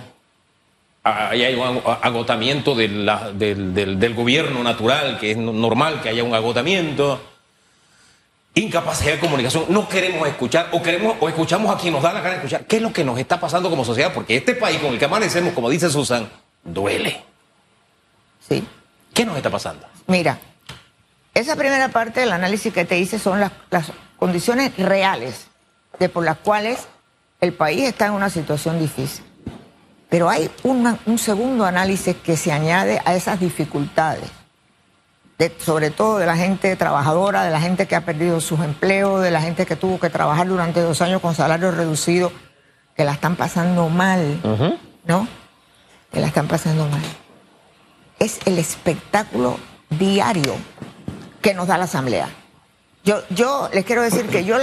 hay 1.04 1.56
un 1.56 1.82
agotamiento 2.02 2.76
del, 2.76 3.10
del, 3.38 4.14
gobierno 4.14 4.64
natural, 4.64 5.18
que 5.20 5.32
es 5.32 5.38
normal 5.38 6.02
que 6.02 6.10
haya 6.10 6.24
un 6.24 6.36
agotamiento 6.36 7.20
incapacidad 8.54 9.14
de 9.14 9.20
comunicación, 9.20 9.66
no 9.70 9.88
queremos 9.88 10.28
escuchar 10.28 10.70
o 10.72 10.82
queremos 10.82 11.16
o 11.20 11.30
escuchamos 11.30 11.74
a 11.74 11.80
quien 11.80 11.94
nos 11.94 12.04
da 12.04 12.12
la 12.14 12.20
gana 12.20 12.32
de 12.32 12.36
escuchar. 12.38 12.66
¿Qué 12.66 12.78
es 12.78 12.82
lo 12.82 12.92
que 12.92 13.04
nos 13.04 13.18
está 13.18 13.40
pasando 13.40 13.70
como 13.70 13.86
sociedad? 13.86 14.14
Porque 14.14 14.36
este 14.36 14.56
país 14.56 14.80
con 14.80 14.92
el 14.94 15.00
que 15.00 15.06
amanecemos, 15.06 15.54
como 15.54 15.70
dice 15.70 15.90
Susan, 15.90 16.30
duele. 16.64 17.24
Sí. 18.48 18.64
¿Qué 19.14 19.26
nos 19.26 19.38
está 19.38 19.50
pasando? 19.50 19.88
Mira, 20.08 20.40
esa 21.34 21.56
primera 21.56 21.90
parte 21.90 22.20
del 22.20 22.32
análisis 22.34 22.74
que 22.74 22.86
te 22.86 23.00
hice 23.00 23.20
son 23.20 23.40
las, 23.40 23.52
las 23.70 23.92
condiciones 24.18 24.76
reales 24.78 25.48
de 26.00 26.10
por 26.10 26.26
las 26.26 26.38
cuales 26.38 26.88
el 27.40 27.54
país 27.54 27.84
está 27.84 28.08
en 28.08 28.14
una 28.14 28.30
situación 28.30 28.80
difícil. 28.80 29.24
Pero 30.10 30.30
hay 30.30 30.52
un 30.64 31.18
segundo 31.18 31.64
análisis 31.64 32.18
que 32.18 32.36
se 32.36 32.52
añade 32.52 33.02
a 33.06 33.16
esas 33.16 33.40
dificultades 33.40 34.41
sobre 35.50 35.90
todo 35.90 36.18
de 36.18 36.26
la 36.26 36.36
gente 36.36 36.76
trabajadora, 36.76 37.44
de 37.44 37.52
la 37.52 37.62
gente 37.62 37.88
que 37.88 37.96
ha 37.96 38.06
perdido 38.06 38.42
sus 38.42 38.60
empleos, 38.60 39.22
de 39.24 39.32
la 39.32 39.42
gente 39.42 39.66
que 39.66 39.76
tuvo 39.76 40.00
que 40.00 40.10
trabajar 40.10 40.48
durante 40.48 40.82
dos 40.82 41.02
años 41.02 41.22
con 41.22 41.34
salario 41.34 41.72
reducido, 41.72 42.32
que 42.96 43.06
la 43.06 43.14
están 43.14 43.36
pasando 43.36 43.90
mal, 43.90 44.40
¿no? 45.06 45.28
Que 46.12 46.20
la 46.20 46.28
están 46.28 46.48
pasando 46.48 46.86
mal. 46.88 47.02
Es 48.20 48.40
el 48.46 48.60
espectáculo 48.60 49.58
diario 49.90 50.54
que 51.42 51.54
nos 51.54 51.68
da 51.68 51.78
la 51.78 51.86
Asamblea. 51.86 52.30
Yo, 53.04 53.22
yo 53.30 53.70
les 53.74 53.84
quiero 53.86 54.04
decir 54.04 54.28
que 54.28 54.46
yo 54.46 54.58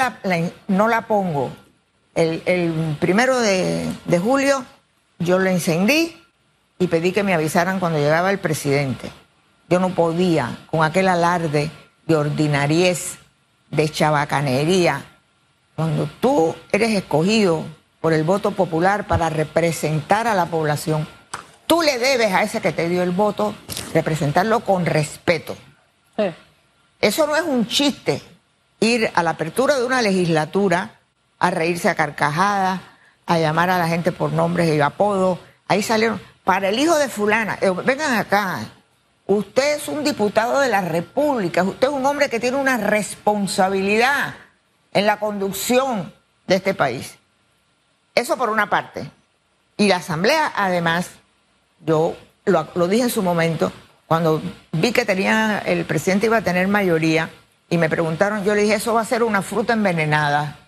no 0.68 0.88
la 0.88 1.06
pongo. 1.06 1.50
El, 2.14 2.96
primero 3.00 3.38
de, 3.40 3.88
de 4.04 4.18
julio 4.18 4.64
yo 5.18 5.38
la 5.38 5.50
encendí 5.50 6.16
y 6.78 6.86
pedí 6.86 7.12
que 7.12 7.22
me 7.22 7.34
avisaran 7.34 7.80
cuando 7.80 7.98
llegaba 7.98 8.30
el 8.30 8.38
presidente. 8.38 9.10
Yo 9.68 9.80
no 9.80 9.90
podía 9.90 10.58
con 10.70 10.82
aquel 10.82 11.08
alarde 11.08 11.70
de 12.06 12.16
ordinariez, 12.16 13.18
de 13.70 13.88
chabacanería. 13.88 15.04
Cuando 15.76 16.08
tú 16.20 16.54
eres 16.72 16.90
escogido 16.94 17.64
por 18.00 18.12
el 18.12 18.24
voto 18.24 18.52
popular 18.52 19.06
para 19.06 19.28
representar 19.28 20.26
a 20.26 20.34
la 20.34 20.46
población, 20.46 21.06
tú 21.66 21.82
le 21.82 21.98
debes 21.98 22.32
a 22.32 22.42
ese 22.42 22.60
que 22.60 22.72
te 22.72 22.88
dio 22.88 23.02
el 23.02 23.10
voto 23.10 23.54
representarlo 23.92 24.60
con 24.60 24.86
respeto. 24.86 25.56
Eso 27.00 27.26
no 27.26 27.36
es 27.36 27.42
un 27.42 27.66
chiste, 27.66 28.22
ir 28.80 29.10
a 29.14 29.22
la 29.22 29.30
apertura 29.30 29.76
de 29.76 29.84
una 29.84 30.02
legislatura 30.02 30.98
a 31.38 31.50
reírse 31.50 31.88
a 31.88 31.94
carcajadas, 31.94 32.80
a 33.26 33.38
llamar 33.38 33.70
a 33.70 33.78
la 33.78 33.86
gente 33.86 34.10
por 34.10 34.32
nombres 34.32 34.74
y 34.74 34.80
apodos. 34.80 35.38
Ahí 35.68 35.82
salieron, 35.82 36.20
para 36.42 36.70
el 36.70 36.78
hijo 36.78 36.96
de 36.96 37.08
fulana, 37.08 37.58
eh, 37.60 37.70
vengan 37.84 38.16
acá, 38.16 38.60
Usted 39.28 39.76
es 39.76 39.88
un 39.88 40.04
diputado 40.04 40.58
de 40.58 40.70
la 40.70 40.80
República, 40.80 41.62
usted 41.62 41.88
es 41.88 41.92
un 41.92 42.06
hombre 42.06 42.30
que 42.30 42.40
tiene 42.40 42.56
una 42.56 42.78
responsabilidad 42.78 44.36
en 44.94 45.04
la 45.04 45.20
conducción 45.20 46.14
de 46.46 46.54
este 46.54 46.72
país. 46.72 47.18
Eso 48.14 48.38
por 48.38 48.48
una 48.48 48.70
parte. 48.70 49.10
Y 49.76 49.86
la 49.86 49.96
Asamblea, 49.96 50.50
además, 50.56 51.10
yo 51.84 52.16
lo, 52.46 52.88
dije 52.88 53.02
en 53.02 53.10
su 53.10 53.22
momento, 53.22 53.70
cuando 54.06 54.40
vi 54.72 54.92
que 54.92 55.04
tenía, 55.04 55.58
el 55.58 55.84
presidente 55.84 56.24
iba 56.24 56.38
a 56.38 56.42
tener 56.42 56.66
mayoría, 56.66 57.28
y 57.68 57.76
me 57.76 57.90
preguntaron, 57.90 58.44
yo 58.44 58.54
le 58.54 58.62
dije, 58.62 58.76
eso 58.76 58.94
va 58.94 59.02
a 59.02 59.04
ser 59.04 59.22
una 59.22 59.42
fruta 59.42 59.74
envenenada. 59.74 60.67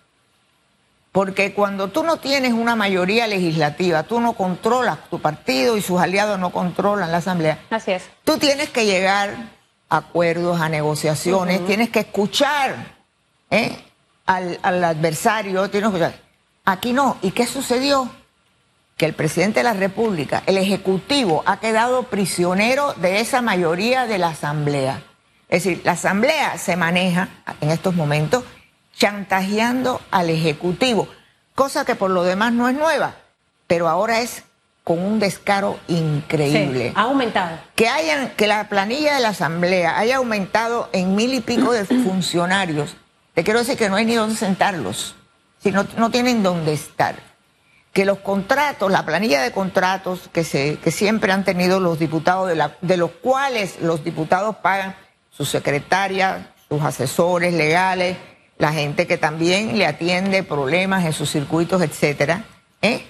Porque 1.11 1.53
cuando 1.53 1.89
tú 1.89 2.03
no 2.03 2.17
tienes 2.17 2.53
una 2.53 2.75
mayoría 2.75 3.27
legislativa, 3.27 4.03
tú 4.03 4.21
no 4.21 4.33
controlas, 4.33 5.09
tu 5.09 5.19
partido 5.19 5.75
y 5.75 5.81
sus 5.81 5.99
aliados 5.99 6.39
no 6.39 6.51
controlan 6.51 7.11
la 7.11 7.17
Asamblea. 7.17 7.59
Así 7.69 7.91
es. 7.91 8.03
Tú 8.23 8.37
tienes 8.37 8.69
que 8.69 8.85
llegar 8.85 9.49
a 9.89 9.97
acuerdos, 9.97 10.61
a 10.61 10.69
negociaciones, 10.69 11.65
tienes 11.65 11.89
que 11.89 11.99
escuchar 11.99 12.75
¿eh? 13.49 13.77
al, 14.25 14.83
adversario, 14.83 15.69
tienes 15.69 15.89
que 15.89 15.97
escuchar. 15.97 16.21
Aquí 16.63 16.93
no. 16.93 17.17
¿Y 17.21 17.31
qué 17.31 17.45
sucedió? 17.45 18.09
Que 18.95 19.05
el 19.05 19.13
presidente 19.13 19.59
de 19.59 19.63
la 19.65 19.73
República, 19.73 20.43
el 20.45 20.57
Ejecutivo, 20.57 21.43
ha 21.45 21.59
quedado 21.59 22.03
prisionero 22.03 22.93
de 22.93 23.19
esa 23.19 23.41
mayoría 23.41 24.07
de 24.07 24.17
la 24.17 24.29
Asamblea. 24.29 25.03
Es 25.49 25.65
decir, 25.65 25.81
la 25.83 25.93
Asamblea 25.93 26.57
se 26.57 26.77
maneja 26.77 27.27
en 27.59 27.71
estos 27.71 27.95
momentos 27.95 28.45
chantajeando 29.01 29.99
al 30.11 30.29
Ejecutivo, 30.29 31.07
cosa 31.55 31.85
que 31.85 31.95
por 31.95 32.11
lo 32.11 32.21
demás 32.23 32.53
no 32.53 32.69
es 32.69 32.75
nueva, 32.75 33.15
pero 33.65 33.89
ahora 33.89 34.19
es 34.19 34.43
con 34.83 34.99
un 34.99 35.17
descaro 35.17 35.79
increíble. 35.87 36.93
ha 36.95 37.01
aumentado. 37.01 37.57
Que, 37.73 37.89
hayan, 37.89 38.29
que 38.37 38.45
la 38.45 38.69
planilla 38.69 39.15
de 39.15 39.21
la 39.21 39.29
Asamblea 39.29 39.97
haya 39.97 40.17
aumentado 40.17 40.87
en 40.93 41.15
mil 41.15 41.33
y 41.33 41.41
pico 41.41 41.73
de 41.73 41.83
funcionarios. 42.03 42.95
Te 43.33 43.43
quiero 43.43 43.57
decir 43.57 43.75
que 43.75 43.89
no 43.89 43.95
hay 43.95 44.05
ni 44.05 44.13
dónde 44.13 44.35
sentarlos, 44.35 45.15
si 45.63 45.71
no, 45.71 45.87
no 45.97 46.11
tienen 46.11 46.43
dónde 46.43 46.73
estar. 46.73 47.15
Que 47.93 48.05
los 48.05 48.19
contratos, 48.19 48.91
la 48.91 49.03
planilla 49.03 49.41
de 49.41 49.51
contratos 49.51 50.29
que, 50.31 50.43
se, 50.43 50.77
que 50.77 50.91
siempre 50.91 51.31
han 51.31 51.43
tenido 51.43 51.79
los 51.79 51.97
diputados, 51.97 52.49
de, 52.49 52.55
la, 52.55 52.77
de 52.81 52.97
los 52.97 53.09
cuales 53.09 53.81
los 53.81 54.03
diputados 54.03 54.57
pagan 54.57 54.95
su 55.31 55.43
secretaria, 55.43 56.51
sus 56.69 56.83
asesores 56.83 57.51
legales, 57.55 58.15
la 58.61 58.71
gente 58.71 59.07
que 59.07 59.17
también 59.17 59.79
le 59.79 59.87
atiende 59.87 60.43
problemas 60.43 61.03
en 61.03 61.13
sus 61.13 61.31
circuitos, 61.31 61.81
etcétera, 61.81 62.45
¿eh? 62.83 63.03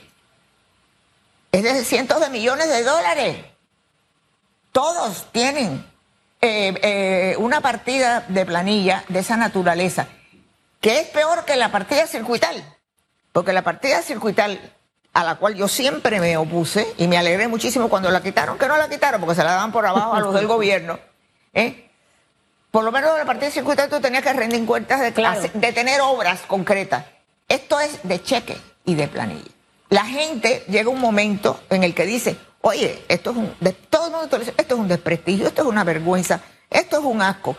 es 1.51 1.61
de 1.61 1.83
cientos 1.83 2.21
de 2.21 2.29
millones 2.29 2.69
de 2.69 2.83
dólares. 2.85 3.35
Todos 4.71 5.29
tienen 5.33 5.85
eh, 6.39 6.73
eh, 6.81 7.35
una 7.37 7.59
partida 7.59 8.23
de 8.29 8.45
planilla 8.45 9.03
de 9.09 9.19
esa 9.19 9.35
naturaleza, 9.35 10.07
que 10.79 11.01
es 11.01 11.09
peor 11.09 11.43
que 11.43 11.57
la 11.57 11.69
partida 11.69 12.07
circuital, 12.07 12.63
porque 13.33 13.51
la 13.51 13.61
partida 13.61 14.01
circuital 14.03 14.57
a 15.11 15.25
la 15.25 15.35
cual 15.35 15.55
yo 15.55 15.67
siempre 15.67 16.21
me 16.21 16.37
opuse 16.37 16.87
y 16.97 17.09
me 17.09 17.17
alegré 17.17 17.49
muchísimo 17.49 17.89
cuando 17.89 18.09
la 18.09 18.23
quitaron, 18.23 18.57
que 18.57 18.69
no 18.69 18.77
la 18.77 18.87
quitaron 18.87 19.19
porque 19.19 19.35
se 19.35 19.43
la 19.43 19.51
daban 19.51 19.73
por 19.73 19.85
abajo 19.85 20.13
a 20.13 20.21
los 20.21 20.33
del 20.33 20.47
gobierno, 20.55 20.97
¿eh? 21.53 21.90
Por 22.71 22.83
lo 22.83 22.91
menos 22.91 23.11
en 23.11 23.19
la 23.19 23.25
partida 23.25 23.51
circuital 23.51 23.89
tú 23.89 23.99
tenías 23.99 24.23
que 24.23 24.33
rendir 24.33 24.65
cuentas 24.65 24.99
de, 25.01 25.51
de 25.53 25.73
tener 25.73 26.01
obras 26.01 26.41
concretas. 26.47 27.05
Esto 27.47 27.79
es 27.79 27.99
de 28.03 28.23
cheque 28.23 28.57
y 28.85 28.95
de 28.95 29.07
planilla. 29.07 29.51
La 29.89 30.05
gente 30.05 30.63
llega 30.69 30.89
un 30.89 31.01
momento 31.01 31.59
en 31.69 31.83
el 31.83 31.93
que 31.93 32.05
dice, 32.05 32.37
oye, 32.61 33.03
esto 33.09 33.31
es 33.31 33.37
un, 33.37 33.55
de, 33.59 33.73
todo 33.73 34.05
el 34.05 34.13
mundo 34.13 34.39
dice, 34.39 34.53
esto 34.57 34.75
es 34.75 34.79
un 34.79 34.87
desprestigio, 34.87 35.47
esto 35.47 35.63
es 35.63 35.67
una 35.67 35.83
vergüenza, 35.83 36.39
esto 36.69 36.97
es 36.97 37.03
un 37.03 37.21
asco. 37.21 37.57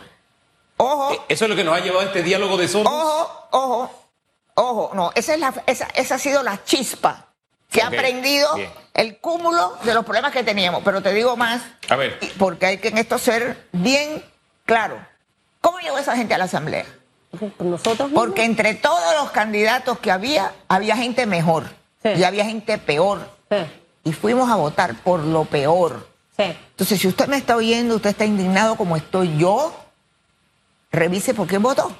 Ojo. 0.77 1.13
Eh, 1.13 1.19
eso 1.29 1.45
es 1.45 1.49
lo 1.49 1.55
que 1.55 1.63
nos 1.63 1.77
ha 1.77 1.81
llevado 1.81 2.01
a 2.01 2.05
este 2.05 2.23
diálogo 2.23 2.57
de 2.57 2.67
sordos. 2.67 2.91
Ojo, 2.91 3.47
ojo, 3.51 4.09
ojo, 4.55 4.91
no, 4.95 5.11
esa, 5.13 5.35
es 5.35 5.39
la, 5.39 5.53
esa, 5.67 5.87
esa 5.93 6.15
ha 6.15 6.19
sido 6.19 6.41
la 6.41 6.63
chispa 6.63 7.27
que 7.69 7.81
ha 7.81 7.87
aprendido 7.87 8.49
el 8.93 9.17
cúmulo 9.17 9.77
de 9.83 9.93
los 9.93 10.05
problemas 10.05 10.31
que 10.31 10.43
teníamos. 10.43 10.81
Pero 10.83 11.01
te 11.01 11.13
digo 11.13 11.35
más, 11.35 11.61
a 11.89 11.95
ver. 11.95 12.19
porque 12.37 12.65
hay 12.65 12.77
que 12.77 12.89
en 12.89 12.97
esto 12.97 13.17
ser 13.17 13.67
bien 13.71 14.23
Claro. 14.65 15.05
¿Cómo 15.61 15.79
llegó 15.79 15.97
esa 15.97 16.15
gente 16.15 16.33
a 16.33 16.37
la 16.37 16.45
asamblea? 16.45 16.85
Nosotros 17.59 18.11
Porque 18.13 18.43
entre 18.43 18.75
todos 18.75 19.15
los 19.15 19.31
candidatos 19.31 19.97
que 19.99 20.11
había, 20.11 20.53
había 20.67 20.95
gente 20.95 21.25
mejor 21.25 21.65
y 22.03 22.23
había 22.23 22.45
gente 22.45 22.77
peor. 22.77 23.27
Y 24.03 24.13
fuimos 24.13 24.49
a 24.49 24.55
votar 24.55 24.95
por 24.95 25.21
lo 25.21 25.45
peor. 25.45 26.07
Entonces, 26.37 26.99
si 26.99 27.07
usted 27.07 27.27
me 27.27 27.37
está 27.37 27.55
oyendo, 27.55 27.95
usted 27.95 28.09
está 28.09 28.25
indignado 28.25 28.75
como 28.75 28.95
estoy 28.97 29.37
yo, 29.37 29.73
revise 30.91 31.33
por 31.33 31.47
qué 31.47 31.57
votó. 31.57 31.95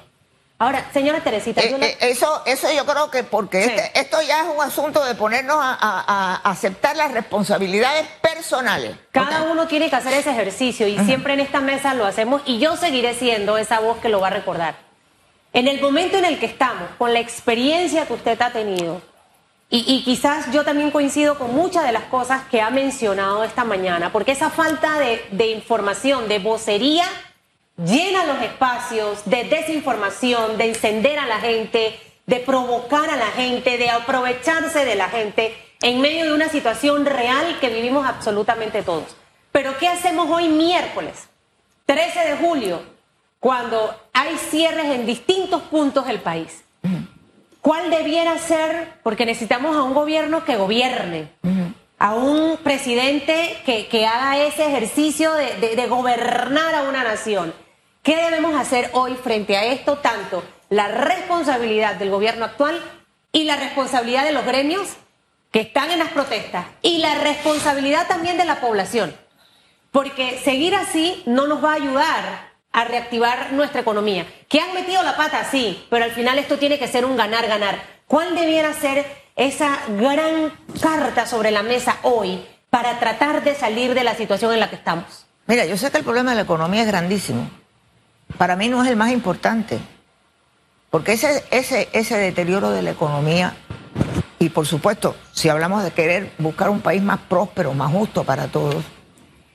Ahora, 0.56 0.88
señora 0.92 1.20
Teresita, 1.20 1.60
eh, 1.60 1.76
eh, 1.80 1.96
eso, 2.00 2.42
eso 2.46 2.68
yo 2.72 2.86
creo 2.86 3.10
que 3.10 3.24
porque 3.24 3.64
este, 3.64 3.98
esto 3.98 4.22
ya 4.22 4.42
es 4.42 4.46
un 4.54 4.62
asunto 4.62 5.04
de 5.04 5.16
ponernos 5.16 5.56
a, 5.58 6.40
aceptar 6.44 6.96
las 6.96 7.10
responsabilidades 7.10 8.06
personales. 8.22 8.96
Cada 9.10 9.42
uno 9.42 9.66
tiene 9.66 9.90
que 9.90 9.96
hacer 9.96 10.12
ese 10.12 10.30
ejercicio 10.30 10.86
y 10.86 10.96
siempre 11.00 11.34
en 11.34 11.40
esta 11.40 11.60
mesa 11.60 11.92
lo 11.94 12.06
hacemos 12.06 12.40
y 12.46 12.60
yo 12.60 12.76
seguiré 12.76 13.14
siendo 13.14 13.58
esa 13.58 13.80
voz 13.80 13.98
que 13.98 14.08
lo 14.08 14.20
va 14.20 14.28
a 14.28 14.30
recordar. 14.30 14.76
En 15.52 15.66
el 15.66 15.80
momento 15.80 16.18
en 16.18 16.24
el 16.24 16.38
que 16.38 16.46
estamos, 16.46 16.88
con 16.98 17.12
la 17.12 17.18
experiencia 17.18 18.06
que 18.06 18.12
usted 18.12 18.40
ha 18.40 18.50
tenido, 18.50 19.02
y, 19.70 20.04
quizás 20.04 20.52
yo 20.52 20.62
también 20.62 20.92
coincido 20.92 21.36
con 21.36 21.52
muchas 21.52 21.84
de 21.84 21.90
las 21.90 22.04
cosas 22.04 22.42
que 22.48 22.60
ha 22.60 22.70
mencionado 22.70 23.42
esta 23.42 23.64
mañana, 23.64 24.12
porque 24.12 24.30
esa 24.30 24.50
falta 24.50 25.00
de, 25.00 25.24
de 25.32 25.48
información, 25.48 26.28
de 26.28 26.38
vocería, 26.38 27.06
llena 27.76 28.24
los 28.24 28.40
espacios 28.42 29.24
de 29.24 29.44
desinformación, 29.44 30.56
de 30.58 30.68
encender 30.68 31.18
a 31.18 31.26
la 31.26 31.40
gente, 31.40 31.98
de 32.26 32.40
provocar 32.40 33.10
a 33.10 33.16
la 33.16 33.26
gente, 33.26 33.78
de 33.78 33.90
aprovecharse 33.90 34.84
de 34.84 34.94
la 34.94 35.08
gente 35.08 35.54
en 35.82 36.00
medio 36.00 36.24
de 36.24 36.32
una 36.32 36.48
situación 36.48 37.04
real 37.04 37.58
que 37.60 37.68
vivimos 37.68 38.06
absolutamente 38.06 38.82
todos. 38.82 39.16
Pero 39.52 39.76
¿qué 39.78 39.88
hacemos 39.88 40.30
hoy 40.30 40.48
miércoles, 40.48 41.28
13 41.86 42.20
de 42.20 42.36
julio, 42.36 42.82
cuando 43.40 43.94
hay 44.12 44.36
cierres 44.36 44.86
en 44.86 45.06
distintos 45.06 45.62
puntos 45.62 46.06
del 46.06 46.20
país? 46.20 46.64
¿Cuál 47.60 47.90
debiera 47.90 48.38
ser? 48.38 48.94
Porque 49.02 49.26
necesitamos 49.26 49.76
a 49.76 49.82
un 49.82 49.94
gobierno 49.94 50.44
que 50.44 50.56
gobierne, 50.56 51.30
a 51.98 52.14
un 52.14 52.58
presidente 52.58 53.56
que, 53.64 54.06
haga 54.06 54.38
ese 54.44 54.66
ejercicio 54.66 55.32
de 55.32 55.86
gobernar 55.88 56.74
a 56.74 56.82
una 56.82 57.04
nación 57.04 57.52
¿Qué 58.04 58.16
debemos 58.16 58.54
hacer 58.54 58.90
hoy 58.92 59.14
frente 59.14 59.56
a 59.56 59.64
esto? 59.64 59.96
Tanto 59.96 60.44
la 60.68 60.88
responsabilidad 60.88 61.94
del 61.94 62.10
gobierno 62.10 62.44
actual 62.44 62.78
y 63.32 63.44
la 63.44 63.56
responsabilidad 63.56 64.24
de 64.24 64.32
los 64.32 64.44
gremios 64.44 64.90
que 65.50 65.60
están 65.60 65.90
en 65.90 66.00
las 66.00 66.10
protestas 66.10 66.66
y 66.82 66.98
la 66.98 67.14
responsabilidad 67.14 68.06
también 68.06 68.36
de 68.36 68.44
la 68.44 68.60
población. 68.60 69.16
Porque 69.90 70.38
seguir 70.44 70.74
así 70.74 71.22
no 71.24 71.46
nos 71.46 71.64
va 71.64 71.70
a 71.70 71.76
ayudar 71.76 72.52
a 72.72 72.84
reactivar 72.84 73.54
nuestra 73.54 73.80
economía. 73.80 74.26
Que 74.50 74.60
han 74.60 74.74
metido 74.74 75.02
la 75.02 75.16
pata, 75.16 75.42
sí, 75.50 75.86
pero 75.88 76.04
al 76.04 76.12
final 76.12 76.38
esto 76.38 76.58
tiene 76.58 76.78
que 76.78 76.88
ser 76.88 77.06
un 77.06 77.16
ganar-ganar. 77.16 77.80
¿Cuál 78.06 78.36
debiera 78.36 78.74
ser 78.74 79.06
esa 79.34 79.78
gran 79.96 80.52
carta 80.82 81.24
sobre 81.24 81.52
la 81.52 81.62
mesa 81.62 81.96
hoy 82.02 82.44
para 82.68 82.98
tratar 83.00 83.42
de 83.42 83.54
salir 83.54 83.94
de 83.94 84.04
la 84.04 84.14
situación 84.14 84.52
en 84.52 84.60
la 84.60 84.68
que 84.68 84.76
estamos? 84.76 85.24
Mira, 85.46 85.64
yo 85.64 85.78
sé 85.78 85.90
que 85.90 85.96
el 85.96 86.04
problema 86.04 86.32
de 86.32 86.36
la 86.36 86.42
economía 86.42 86.82
es 86.82 86.86
grandísimo 86.86 87.63
para 88.38 88.56
mí 88.56 88.68
no 88.68 88.82
es 88.82 88.90
el 88.90 88.96
más 88.96 89.12
importante, 89.12 89.78
porque 90.90 91.12
ese, 91.12 91.44
ese, 91.50 91.88
ese 91.92 92.16
deterioro 92.16 92.70
de 92.70 92.82
la 92.82 92.90
economía, 92.90 93.56
y 94.38 94.48
por 94.48 94.66
supuesto, 94.66 95.16
si 95.32 95.48
hablamos 95.48 95.82
de 95.82 95.92
querer 95.92 96.32
buscar 96.38 96.70
un 96.70 96.80
país 96.80 97.02
más 97.02 97.20
próspero, 97.20 97.74
más 97.74 97.90
justo 97.92 98.24
para 98.24 98.48
todos, 98.48 98.84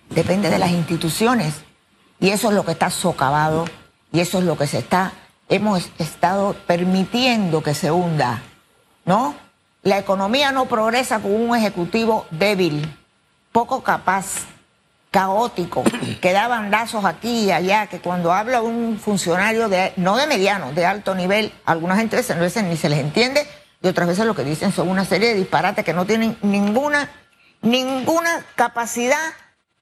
depende 0.09 0.49
de 0.49 0.59
las 0.59 0.71
instituciones, 0.71 1.55
y 2.19 2.29
eso 2.29 2.49
es 2.49 2.55
lo 2.55 2.65
que 2.65 2.71
está 2.71 2.89
socavado, 2.89 3.65
y 4.11 4.19
eso 4.19 4.39
es 4.39 4.45
lo 4.45 4.57
que 4.57 4.67
se 4.67 4.79
está, 4.79 5.13
hemos 5.47 5.89
estado 5.97 6.55
permitiendo 6.67 7.63
que 7.63 7.73
se 7.73 7.91
hunda, 7.91 8.41
¿no? 9.05 9.35
La 9.81 9.97
economía 9.97 10.51
no 10.51 10.65
progresa 10.65 11.19
con 11.19 11.33
un 11.33 11.55
ejecutivo 11.55 12.25
débil, 12.31 12.95
poco 13.51 13.81
capaz, 13.81 14.45
caótico, 15.11 15.83
que 16.21 16.33
da 16.33 16.47
bandazos 16.47 17.05
aquí 17.05 17.45
y 17.45 17.51
allá, 17.51 17.87
que 17.87 17.99
cuando 17.99 18.31
habla 18.31 18.61
un 18.61 18.99
funcionario 18.99 19.69
de, 19.69 19.93
no 19.97 20.17
de 20.17 20.27
mediano, 20.27 20.71
de 20.73 20.85
alto 20.85 21.15
nivel, 21.15 21.51
alguna 21.65 21.95
gente 21.95 22.15
veces 22.15 22.63
ni 22.63 22.77
se 22.77 22.89
les 22.89 22.99
entiende 22.99 23.47
y 23.81 23.87
otras 23.87 24.07
veces 24.07 24.25
lo 24.25 24.35
que 24.35 24.43
dicen 24.43 24.71
son 24.71 24.89
una 24.89 25.05
serie 25.05 25.29
de 25.29 25.35
disparates 25.35 25.85
que 25.85 25.93
no 25.93 26.05
tienen 26.05 26.37
ninguna, 26.41 27.09
ninguna 27.61 28.45
capacidad 28.55 29.33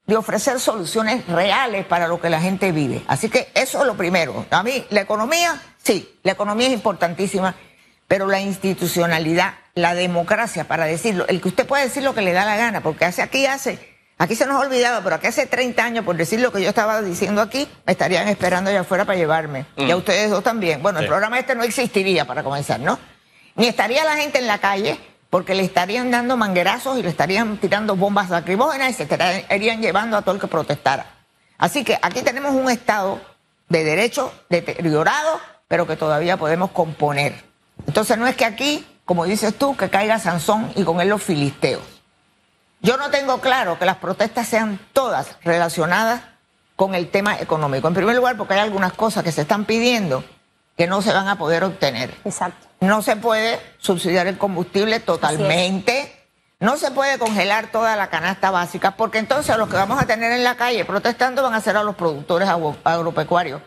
de 0.06 0.16
ofrecer 0.16 0.58
soluciones 0.60 1.26
reales 1.26 1.84
para 1.84 2.08
lo 2.08 2.20
que 2.20 2.30
la 2.30 2.40
gente 2.40 2.72
vive. 2.72 3.02
Así 3.08 3.28
que 3.28 3.48
eso 3.54 3.80
es 3.80 3.86
lo 3.86 3.96
primero. 3.96 4.46
A 4.50 4.62
mí, 4.62 4.86
la 4.88 5.02
economía, 5.02 5.60
sí, 5.82 6.16
la 6.22 6.32
economía 6.32 6.68
es 6.68 6.72
importantísima, 6.72 7.54
pero 8.06 8.26
la 8.26 8.40
institucionalidad, 8.40 9.54
la 9.74 9.94
democracia, 9.94 10.66
para 10.66 10.86
decirlo, 10.86 11.26
el 11.28 11.42
que 11.42 11.48
usted 11.48 11.66
puede 11.66 11.84
decir 11.84 12.02
lo 12.04 12.14
que 12.14 12.22
le 12.22 12.32
da 12.32 12.46
la 12.46 12.56
gana, 12.56 12.80
porque 12.80 13.04
hace 13.04 13.20
aquí 13.20 13.44
hace 13.44 13.87
Aquí 14.20 14.34
se 14.34 14.46
nos 14.46 14.56
ha 14.56 14.66
olvidado, 14.66 15.00
pero 15.04 15.14
aquí 15.14 15.28
hace 15.28 15.46
30 15.46 15.84
años, 15.84 16.04
por 16.04 16.16
decir 16.16 16.40
lo 16.40 16.50
que 16.50 16.60
yo 16.60 16.68
estaba 16.68 17.00
diciendo 17.02 17.40
aquí, 17.40 17.68
me 17.86 17.92
estarían 17.92 18.26
esperando 18.26 18.68
allá 18.68 18.80
afuera 18.80 19.04
para 19.04 19.16
llevarme. 19.16 19.66
Y 19.76 19.88
a 19.90 19.94
mm. 19.94 19.98
ustedes 19.98 20.30
dos 20.30 20.42
también. 20.42 20.82
Bueno, 20.82 20.98
el 20.98 21.06
programa 21.06 21.38
este 21.38 21.54
no 21.54 21.62
existiría 21.62 22.26
para 22.26 22.42
comenzar, 22.42 22.80
¿no? 22.80 22.98
Ni 23.54 23.66
estaría 23.66 24.04
la 24.04 24.16
gente 24.16 24.38
en 24.38 24.48
la 24.48 24.58
calle, 24.58 24.98
porque 25.30 25.54
le 25.54 25.62
estarían 25.62 26.10
dando 26.10 26.36
manguerazos 26.36 26.98
y 26.98 27.02
le 27.04 27.10
estarían 27.10 27.58
tirando 27.58 27.94
bombas 27.94 28.28
lacrimógenas 28.28 28.90
y 28.90 28.94
se 28.94 29.02
estarían 29.04 29.80
llevando 29.80 30.16
a 30.16 30.22
todo 30.22 30.34
el 30.34 30.40
que 30.40 30.48
protestara. 30.48 31.06
Así 31.56 31.84
que 31.84 31.96
aquí 32.02 32.22
tenemos 32.22 32.54
un 32.54 32.68
Estado 32.70 33.20
de 33.68 33.84
derecho 33.84 34.32
deteriorado, 34.48 35.40
pero 35.68 35.86
que 35.86 35.94
todavía 35.94 36.36
podemos 36.36 36.72
componer. 36.72 37.44
Entonces 37.86 38.18
no 38.18 38.26
es 38.26 38.34
que 38.34 38.44
aquí, 38.44 38.84
como 39.04 39.26
dices 39.26 39.54
tú, 39.54 39.76
que 39.76 39.88
caiga 39.90 40.18
Sansón 40.18 40.72
y 40.74 40.82
con 40.82 41.00
él 41.00 41.08
los 41.08 41.22
filisteos. 41.22 41.97
Yo 42.80 42.96
no 42.96 43.10
tengo 43.10 43.40
claro 43.40 43.78
que 43.78 43.84
las 43.84 43.96
protestas 43.96 44.46
sean 44.46 44.78
todas 44.92 45.36
relacionadas 45.42 46.22
con 46.76 46.94
el 46.94 47.10
tema 47.10 47.38
económico. 47.40 47.88
En 47.88 47.94
primer 47.94 48.14
lugar, 48.14 48.36
porque 48.36 48.54
hay 48.54 48.60
algunas 48.60 48.92
cosas 48.92 49.24
que 49.24 49.32
se 49.32 49.42
están 49.42 49.64
pidiendo 49.64 50.24
que 50.76 50.86
no 50.86 51.02
se 51.02 51.12
van 51.12 51.26
a 51.26 51.36
poder 51.36 51.64
obtener. 51.64 52.14
Exacto. 52.24 52.68
No 52.80 53.02
se 53.02 53.16
puede 53.16 53.58
subsidiar 53.78 54.28
el 54.28 54.38
combustible 54.38 55.00
totalmente. 55.00 56.14
No 56.60 56.76
se 56.76 56.92
puede 56.92 57.18
congelar 57.18 57.72
toda 57.72 57.96
la 57.96 58.10
canasta 58.10 58.52
básica, 58.52 58.92
porque 58.92 59.18
entonces 59.18 59.56
los 59.56 59.68
que 59.68 59.76
vamos 59.76 60.00
a 60.00 60.06
tener 60.06 60.30
en 60.30 60.44
la 60.44 60.56
calle 60.56 60.84
protestando 60.84 61.42
van 61.42 61.54
a 61.54 61.60
ser 61.60 61.76
a 61.76 61.82
los 61.82 61.96
productores 61.96 62.48
agropecuarios, 62.48 63.60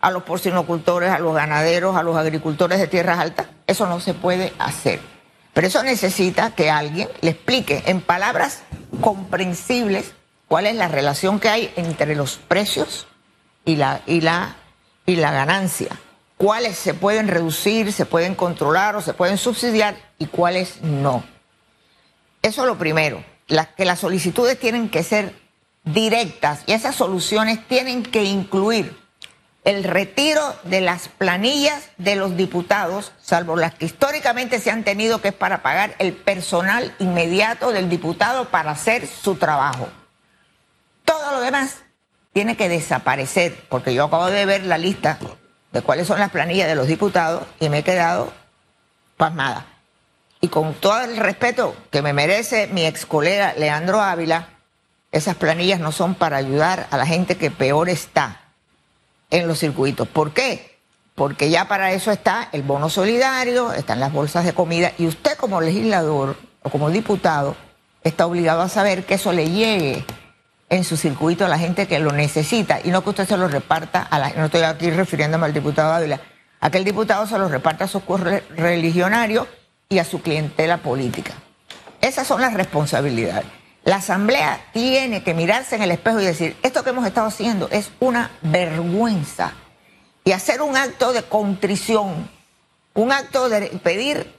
a 0.00 0.10
los 0.12 0.22
porcinocultores, 0.22 1.10
a 1.10 1.18
los 1.18 1.34
ganaderos, 1.34 1.96
a 1.96 2.02
los 2.04 2.16
agricultores 2.16 2.78
de 2.78 2.86
tierras 2.86 3.18
altas. 3.18 3.48
Eso 3.66 3.86
no 3.86 3.98
se 3.98 4.14
puede 4.14 4.52
hacer. 4.60 5.00
Pero 5.52 5.66
eso 5.66 5.82
necesita 5.82 6.54
que 6.54 6.70
alguien 6.70 7.08
le 7.20 7.30
explique 7.30 7.82
en 7.86 8.00
palabras 8.00 8.62
comprensibles 9.00 10.12
cuál 10.48 10.66
es 10.66 10.76
la 10.76 10.88
relación 10.88 11.40
que 11.40 11.48
hay 11.48 11.72
entre 11.76 12.14
los 12.14 12.36
precios 12.36 13.06
y 13.64 13.76
la, 13.76 14.02
y 14.06 14.20
la, 14.22 14.56
y 15.06 15.16
la 15.16 15.30
ganancia. 15.30 15.90
Cuáles 16.38 16.76
se 16.76 16.94
pueden 16.94 17.28
reducir, 17.28 17.92
se 17.92 18.06
pueden 18.06 18.34
controlar 18.34 18.96
o 18.96 19.02
se 19.02 19.14
pueden 19.14 19.38
subsidiar 19.38 19.96
y 20.18 20.26
cuáles 20.26 20.82
no. 20.82 21.22
Eso 22.40 22.62
es 22.62 22.66
lo 22.66 22.78
primero. 22.78 23.24
que 23.76 23.84
las 23.84 24.00
solicitudes 24.00 24.58
tienen 24.58 24.88
que 24.88 25.02
ser 25.02 25.34
directas 25.84 26.62
y 26.66 26.72
esas 26.72 26.96
soluciones 26.96 27.66
tienen 27.68 28.02
que 28.02 28.24
incluir 28.24 29.01
el 29.64 29.84
retiro 29.84 30.56
de 30.64 30.80
las 30.80 31.08
planillas 31.08 31.90
de 31.96 32.16
los 32.16 32.36
diputados, 32.36 33.12
salvo 33.22 33.56
las 33.56 33.74
que 33.74 33.86
históricamente 33.86 34.58
se 34.58 34.70
han 34.70 34.82
tenido, 34.82 35.20
que 35.20 35.28
es 35.28 35.34
para 35.34 35.62
pagar 35.62 35.94
el 35.98 36.12
personal 36.12 36.94
inmediato 36.98 37.70
del 37.72 37.88
diputado 37.88 38.48
para 38.48 38.72
hacer 38.72 39.06
su 39.06 39.36
trabajo. 39.36 39.88
Todo 41.04 41.32
lo 41.32 41.40
demás 41.40 41.82
tiene 42.32 42.56
que 42.56 42.68
desaparecer, 42.68 43.64
porque 43.68 43.94
yo 43.94 44.04
acabo 44.04 44.26
de 44.26 44.46
ver 44.46 44.64
la 44.64 44.78
lista 44.78 45.18
de 45.70 45.82
cuáles 45.82 46.08
son 46.08 46.18
las 46.18 46.30
planillas 46.30 46.66
de 46.66 46.74
los 46.74 46.88
diputados 46.88 47.44
y 47.60 47.68
me 47.68 47.78
he 47.78 47.84
quedado 47.84 48.32
pasmada. 49.16 49.66
Y 50.40 50.48
con 50.48 50.74
todo 50.74 51.02
el 51.02 51.16
respeto 51.18 51.76
que 51.90 52.02
me 52.02 52.12
merece 52.12 52.66
mi 52.66 52.84
ex 52.84 53.06
colega 53.06 53.54
Leandro 53.56 54.00
Ávila, 54.00 54.48
esas 55.12 55.36
planillas 55.36 55.78
no 55.78 55.92
son 55.92 56.16
para 56.16 56.38
ayudar 56.38 56.88
a 56.90 56.96
la 56.96 57.06
gente 57.06 57.36
que 57.36 57.52
peor 57.52 57.88
está 57.88 58.41
en 59.32 59.48
los 59.48 59.58
circuitos. 59.58 60.06
¿Por 60.06 60.32
qué? 60.32 60.78
Porque 61.16 61.50
ya 61.50 61.66
para 61.66 61.92
eso 61.92 62.12
está 62.12 62.48
el 62.52 62.62
bono 62.62 62.88
solidario, 62.88 63.72
están 63.72 63.98
las 63.98 64.12
bolsas 64.12 64.44
de 64.44 64.52
comida 64.52 64.92
y 64.98 65.06
usted 65.06 65.36
como 65.36 65.60
legislador 65.60 66.36
o 66.62 66.70
como 66.70 66.90
diputado 66.90 67.56
está 68.04 68.26
obligado 68.26 68.62
a 68.62 68.68
saber 68.68 69.04
que 69.04 69.14
eso 69.14 69.32
le 69.32 69.50
llegue 69.50 70.04
en 70.68 70.84
su 70.84 70.96
circuito 70.96 71.44
a 71.44 71.48
la 71.48 71.58
gente 71.58 71.86
que 71.86 71.98
lo 71.98 72.12
necesita 72.12 72.80
y 72.82 72.90
no 72.90 73.02
que 73.02 73.10
usted 73.10 73.28
se 73.28 73.36
lo 73.36 73.48
reparta 73.48 74.02
a 74.02 74.18
la 74.18 74.30
no 74.30 74.46
estoy 74.46 74.62
aquí 74.62 74.90
refiriéndome 74.90 75.46
al 75.46 75.52
diputado 75.52 75.92
Ávila, 75.92 76.20
a 76.60 76.70
que 76.70 76.78
el 76.78 76.84
diputado 76.84 77.26
se 77.26 77.38
lo 77.38 77.48
reparta 77.48 77.84
a 77.84 77.88
sus 77.88 78.02
religionarios 78.56 79.46
y 79.88 79.98
a 79.98 80.04
su 80.04 80.22
clientela 80.22 80.78
política. 80.78 81.32
Esas 82.00 82.26
son 82.26 82.40
las 82.40 82.54
responsabilidades. 82.54 83.61
La 83.84 83.96
Asamblea 83.96 84.64
tiene 84.72 85.24
que 85.24 85.34
mirarse 85.34 85.74
en 85.74 85.82
el 85.82 85.90
espejo 85.90 86.20
y 86.20 86.24
decir, 86.24 86.56
esto 86.62 86.84
que 86.84 86.90
hemos 86.90 87.06
estado 87.06 87.26
haciendo 87.26 87.68
es 87.70 87.90
una 87.98 88.30
vergüenza. 88.42 89.54
Y 90.24 90.32
hacer 90.32 90.62
un 90.62 90.76
acto 90.76 91.12
de 91.12 91.24
contrición, 91.24 92.30
un 92.94 93.12
acto 93.12 93.48
de 93.48 93.66
pedir 93.82 94.32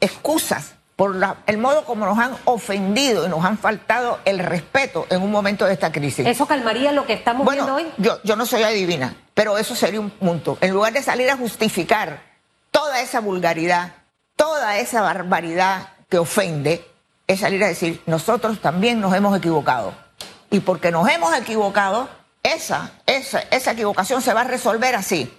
excusas 0.00 0.74
por 0.94 1.16
el 1.46 1.58
modo 1.58 1.84
como 1.86 2.04
nos 2.04 2.18
han 2.18 2.36
ofendido 2.44 3.24
y 3.24 3.30
nos 3.30 3.42
han 3.44 3.56
faltado 3.56 4.20
el 4.26 4.38
respeto 4.38 5.06
en 5.08 5.22
un 5.22 5.30
momento 5.30 5.64
de 5.64 5.72
esta 5.72 5.90
crisis. 5.90 6.26
¿Eso 6.26 6.46
calmaría 6.46 6.92
lo 6.92 7.06
que 7.06 7.14
estamos 7.14 7.50
viendo 7.50 7.74
hoy? 7.74 7.86
Yo, 7.96 8.22
yo 8.22 8.36
no 8.36 8.44
soy 8.44 8.62
adivina, 8.62 9.16
pero 9.32 9.56
eso 9.56 9.74
sería 9.74 9.98
un 9.98 10.10
punto. 10.10 10.58
En 10.60 10.72
lugar 10.72 10.92
de 10.92 11.02
salir 11.02 11.30
a 11.30 11.38
justificar 11.38 12.22
toda 12.70 13.00
esa 13.00 13.20
vulgaridad, 13.20 13.94
toda 14.36 14.76
esa 14.76 15.00
barbaridad 15.00 15.88
que 16.10 16.18
ofende, 16.18 16.86
es 17.30 17.40
salir 17.40 17.62
a 17.62 17.68
decir, 17.68 18.02
nosotros 18.06 18.60
también 18.60 19.00
nos 19.00 19.14
hemos 19.14 19.36
equivocado. 19.38 19.94
Y 20.50 20.60
porque 20.60 20.90
nos 20.90 21.08
hemos 21.08 21.32
equivocado, 21.36 22.08
esa, 22.42 22.90
esa, 23.06 23.40
esa 23.52 23.70
equivocación 23.70 24.20
se 24.20 24.34
va 24.34 24.40
a 24.40 24.44
resolver 24.44 24.96
así. 24.96 25.32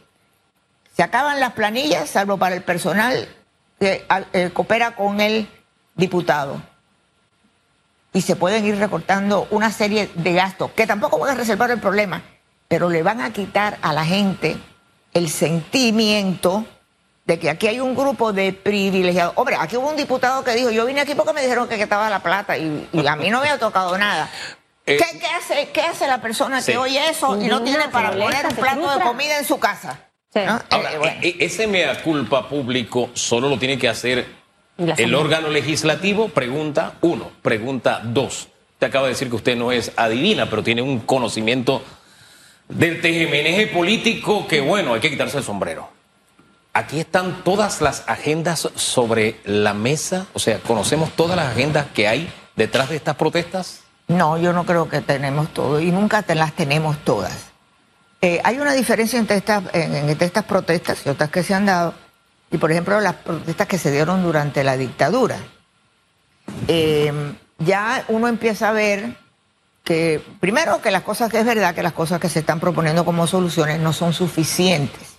Se 0.95 1.03
acaban 1.03 1.41
las 1.41 1.51
planillas, 1.51 2.09
salvo 2.09 2.37
para 2.37 2.55
el 2.55 2.63
personal 2.63 3.27
que 3.77 4.05
eh, 4.31 4.51
coopera 4.53 4.95
con 4.95 5.19
el 5.19 5.49
diputado. 5.95 6.61
Y 8.13 8.21
se 8.21 8.37
pueden 8.37 8.65
ir 8.65 8.77
recortando 8.77 9.47
una 9.51 9.69
serie 9.71 10.09
de 10.15 10.33
gastos 10.33 10.71
que 10.71 10.87
tampoco 10.87 11.19
van 11.19 11.31
a 11.31 11.39
resolver 11.39 11.71
el 11.71 11.79
problema, 11.79 12.21
pero 12.69 12.89
le 12.89 13.03
van 13.03 13.19
a 13.19 13.33
quitar 13.33 13.77
a 13.81 13.91
la 13.91 14.05
gente 14.05 14.55
el 15.13 15.29
sentimiento 15.29 16.65
de 17.31 17.39
que 17.39 17.49
aquí 17.49 17.67
hay 17.67 17.79
un 17.79 17.95
grupo 17.95 18.33
de 18.33 18.51
privilegiados. 18.51 19.33
Hombre, 19.37 19.55
aquí 19.57 19.77
hubo 19.77 19.89
un 19.89 19.95
diputado 19.95 20.43
que 20.43 20.53
dijo, 20.53 20.69
yo 20.69 20.85
vine 20.85 20.99
aquí 20.99 21.15
porque 21.15 21.31
me 21.31 21.41
dijeron 21.41 21.69
que 21.69 21.81
estaba 21.81 22.09
la 22.09 22.19
plata 22.19 22.57
y, 22.57 22.89
a 23.07 23.15
mí 23.15 23.29
no 23.29 23.39
me 23.39 23.47
ha 23.47 23.57
tocado 23.57 23.97
nada. 23.97 24.29
Eh, 24.85 24.97
¿Qué, 24.97 25.27
hace, 25.27 25.69
¿Qué 25.69 25.79
hace 25.79 26.07
la 26.07 26.21
persona 26.21 26.61
que 26.61 26.77
oye 26.77 27.09
eso 27.09 27.41
y 27.41 27.47
no 27.47 27.63
tiene 27.63 27.87
para 27.87 28.11
poner 28.11 28.47
un 28.47 28.55
plato 28.55 28.97
de 28.97 29.01
comida 29.01 29.37
en 29.37 29.45
su 29.45 29.57
casa? 29.59 30.09
Ahora, 30.69 30.91
eh, 30.93 31.19
eh, 31.21 31.35
ese 31.39 31.67
mea 31.67 32.03
culpa 32.03 32.49
público 32.49 33.11
solo 33.13 33.47
lo 33.47 33.57
tiene 33.57 33.77
que 33.77 33.87
hacer 33.87 34.25
el 34.77 35.15
órgano 35.15 35.47
legislativo, 35.47 36.27
pregunta 36.27 36.95
uno. 36.99 37.31
Pregunta 37.41 38.01
dos. 38.03 38.49
Te 38.77 38.87
acaba 38.87 39.05
de 39.05 39.13
decir 39.13 39.29
que 39.29 39.37
usted 39.37 39.55
no 39.55 39.71
es 39.71 39.93
adivina, 39.95 40.49
pero 40.49 40.63
tiene 40.63 40.81
un 40.81 40.99
conocimiento 40.99 41.81
del 42.67 42.99
tejemeneje 42.99 43.67
político 43.67 44.45
que, 44.49 44.59
bueno, 44.59 44.95
hay 44.95 44.99
que 44.99 45.09
quitarse 45.09 45.37
el 45.37 45.45
sombrero. 45.45 46.00
Aquí 46.73 47.01
están 47.01 47.43
todas 47.43 47.81
las 47.81 48.03
agendas 48.07 48.69
sobre 48.75 49.39
la 49.43 49.73
mesa, 49.73 50.25
o 50.33 50.39
sea, 50.39 50.59
¿conocemos 50.59 51.11
todas 51.11 51.35
las 51.35 51.51
agendas 51.51 51.87
que 51.93 52.07
hay 52.07 52.31
detrás 52.55 52.89
de 52.89 52.95
estas 52.95 53.15
protestas? 53.15 53.81
No, 54.07 54.37
yo 54.37 54.53
no 54.53 54.65
creo 54.65 54.87
que 54.87 55.01
tenemos 55.01 55.53
todo 55.53 55.81
y 55.81 55.91
nunca 55.91 56.23
las 56.33 56.53
tenemos 56.53 56.97
todas. 57.03 57.33
Eh, 58.21 58.39
hay 58.43 58.57
una 58.59 58.71
diferencia 58.73 59.19
entre 59.19 59.37
estas, 59.37 59.63
entre 59.73 60.25
estas 60.25 60.45
protestas 60.45 61.05
y 61.05 61.09
otras 61.09 61.29
que 61.29 61.43
se 61.43 61.53
han 61.53 61.65
dado, 61.65 61.93
y 62.49 62.57
por 62.57 62.71
ejemplo 62.71 63.01
las 63.01 63.15
protestas 63.15 63.67
que 63.67 63.77
se 63.77 63.91
dieron 63.91 64.23
durante 64.23 64.63
la 64.63 64.77
dictadura. 64.77 65.39
Eh, 66.69 67.33
ya 67.59 68.05
uno 68.07 68.29
empieza 68.29 68.69
a 68.69 68.71
ver 68.71 69.17
que, 69.83 70.23
primero, 70.39 70.81
que 70.81 70.91
las 70.91 71.01
cosas 71.01 71.29
que 71.29 71.39
es 71.39 71.45
verdad, 71.45 71.75
que 71.75 71.83
las 71.83 71.93
cosas 71.93 72.19
que 72.19 72.29
se 72.29 72.39
están 72.39 72.59
proponiendo 72.59 73.03
como 73.03 73.27
soluciones 73.27 73.79
no 73.79 73.91
son 73.91 74.13
suficientes. 74.13 75.10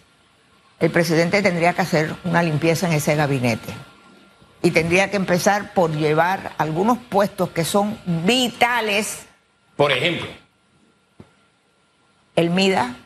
El 0.82 0.90
presidente 0.90 1.40
tendría 1.40 1.72
que 1.72 1.80
hacer 1.80 2.14
una 2.24 2.42
limpieza 2.42 2.86
en 2.86 2.92
ese 2.92 3.16
gabinete 3.16 3.72
y 4.62 4.70
tendría 4.72 5.10
que 5.10 5.16
empezar 5.16 5.72
por 5.72 5.90
llevar 5.92 6.52
algunos 6.58 6.98
puestos 6.98 7.48
que 7.50 7.64
son 7.64 7.98
vitales. 8.04 9.26
Por 9.76 9.90
ejemplo 9.90 10.42
el 12.36 12.50
MIDA, 12.50 12.96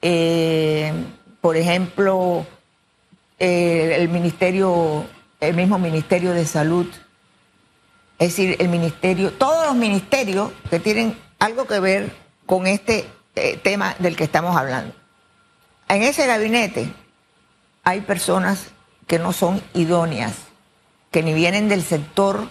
eh, 0.00 0.92
por 1.40 1.56
ejemplo, 1.56 2.46
eh, 3.38 3.96
el 3.98 4.08
ministerio, 4.08 5.04
el 5.40 5.54
mismo 5.54 5.78
Ministerio 5.78 6.32
de 6.32 6.46
Salud, 6.46 6.86
es 8.18 8.28
decir, 8.28 8.56
el 8.60 8.68
ministerio, 8.68 9.32
todos 9.32 9.66
los 9.66 9.74
ministerios 9.74 10.52
que 10.70 10.78
tienen 10.78 11.18
algo 11.40 11.66
que 11.66 11.80
ver 11.80 12.12
con 12.46 12.66
este 12.66 13.06
eh, 13.34 13.58
tema 13.62 13.96
del 13.98 14.14
que 14.14 14.24
estamos 14.24 14.56
hablando. 14.56 14.94
En 15.92 16.02
ese 16.02 16.26
gabinete 16.26 16.90
hay 17.84 18.00
personas 18.00 18.68
que 19.06 19.18
no 19.18 19.34
son 19.34 19.62
idóneas, 19.74 20.32
que 21.10 21.22
ni 21.22 21.34
vienen 21.34 21.68
del 21.68 21.84
sector 21.84 22.48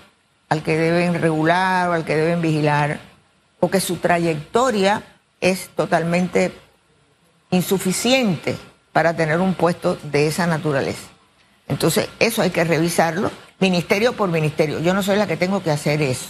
al 0.48 0.62
que 0.62 0.78
deben 0.78 1.20
regular 1.20 1.90
o 1.90 1.94
al 1.94 2.06
que 2.06 2.16
deben 2.16 2.44
vigilar, 2.44 3.00
o 3.60 3.72
que 3.72 3.80
su 3.80 3.96
trayectoria 3.96 5.02
es 5.40 5.70
totalmente 5.70 6.52
insuficiente 7.50 8.60
para 8.94 9.16
tener 9.16 9.40
un 9.40 9.56
puesto 9.56 9.98
de 10.04 10.28
esa 10.28 10.46
naturaleza. 10.46 11.10
Entonces, 11.68 12.10
eso 12.20 12.44
hay 12.44 12.52
que 12.52 12.64
revisarlo, 12.64 13.32
ministerio 13.60 14.14
por 14.14 14.30
ministerio. 14.30 14.82
Yo 14.82 14.94
no 14.94 15.02
soy 15.02 15.18
la 15.18 15.26
que 15.26 15.36
tengo 15.36 15.64
que 15.64 15.72
hacer 15.72 16.04
eso. 16.04 16.28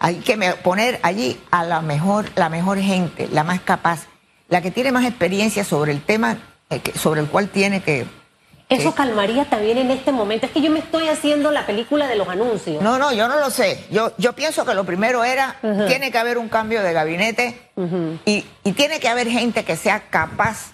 Hay 0.00 0.16
que 0.16 0.36
poner 0.64 0.98
allí 1.04 1.40
a 1.52 1.62
la 1.62 1.82
mejor, 1.82 2.32
la 2.34 2.48
mejor 2.48 2.80
gente, 2.80 3.28
la 3.28 3.44
más 3.44 3.60
capaz, 3.60 4.08
la 4.48 4.60
que 4.62 4.70
tiene 4.70 4.92
más 4.92 5.04
experiencia 5.04 5.64
sobre 5.64 5.92
el 5.92 6.02
tema 6.02 6.38
eh, 6.70 6.80
sobre 6.96 7.20
el 7.20 7.28
cual 7.28 7.48
tiene 7.48 7.82
que 7.82 8.06
eso 8.68 8.94
calmaría 8.94 9.44
también 9.44 9.78
en 9.78 9.92
este 9.92 10.10
momento. 10.10 10.46
Es 10.46 10.52
que 10.52 10.60
yo 10.60 10.70
me 10.70 10.80
estoy 10.80 11.06
haciendo 11.08 11.52
la 11.52 11.66
película 11.66 12.08
de 12.08 12.16
los 12.16 12.28
anuncios. 12.28 12.82
No, 12.82 12.98
no, 12.98 13.12
yo 13.12 13.28
no 13.28 13.38
lo 13.38 13.50
sé. 13.50 13.84
Yo, 13.92 14.12
yo 14.18 14.32
pienso 14.32 14.64
que 14.64 14.74
lo 14.74 14.82
primero 14.84 15.22
era, 15.22 15.56
tiene 15.86 16.10
que 16.10 16.18
haber 16.18 16.36
un 16.36 16.48
cambio 16.48 16.82
de 16.82 16.92
gabinete 16.92 17.70
y, 18.24 18.44
tiene 18.72 18.98
que 18.98 19.08
haber 19.08 19.28
gente 19.28 19.64
que 19.64 19.76
sea 19.76 20.08
capaz 20.10 20.72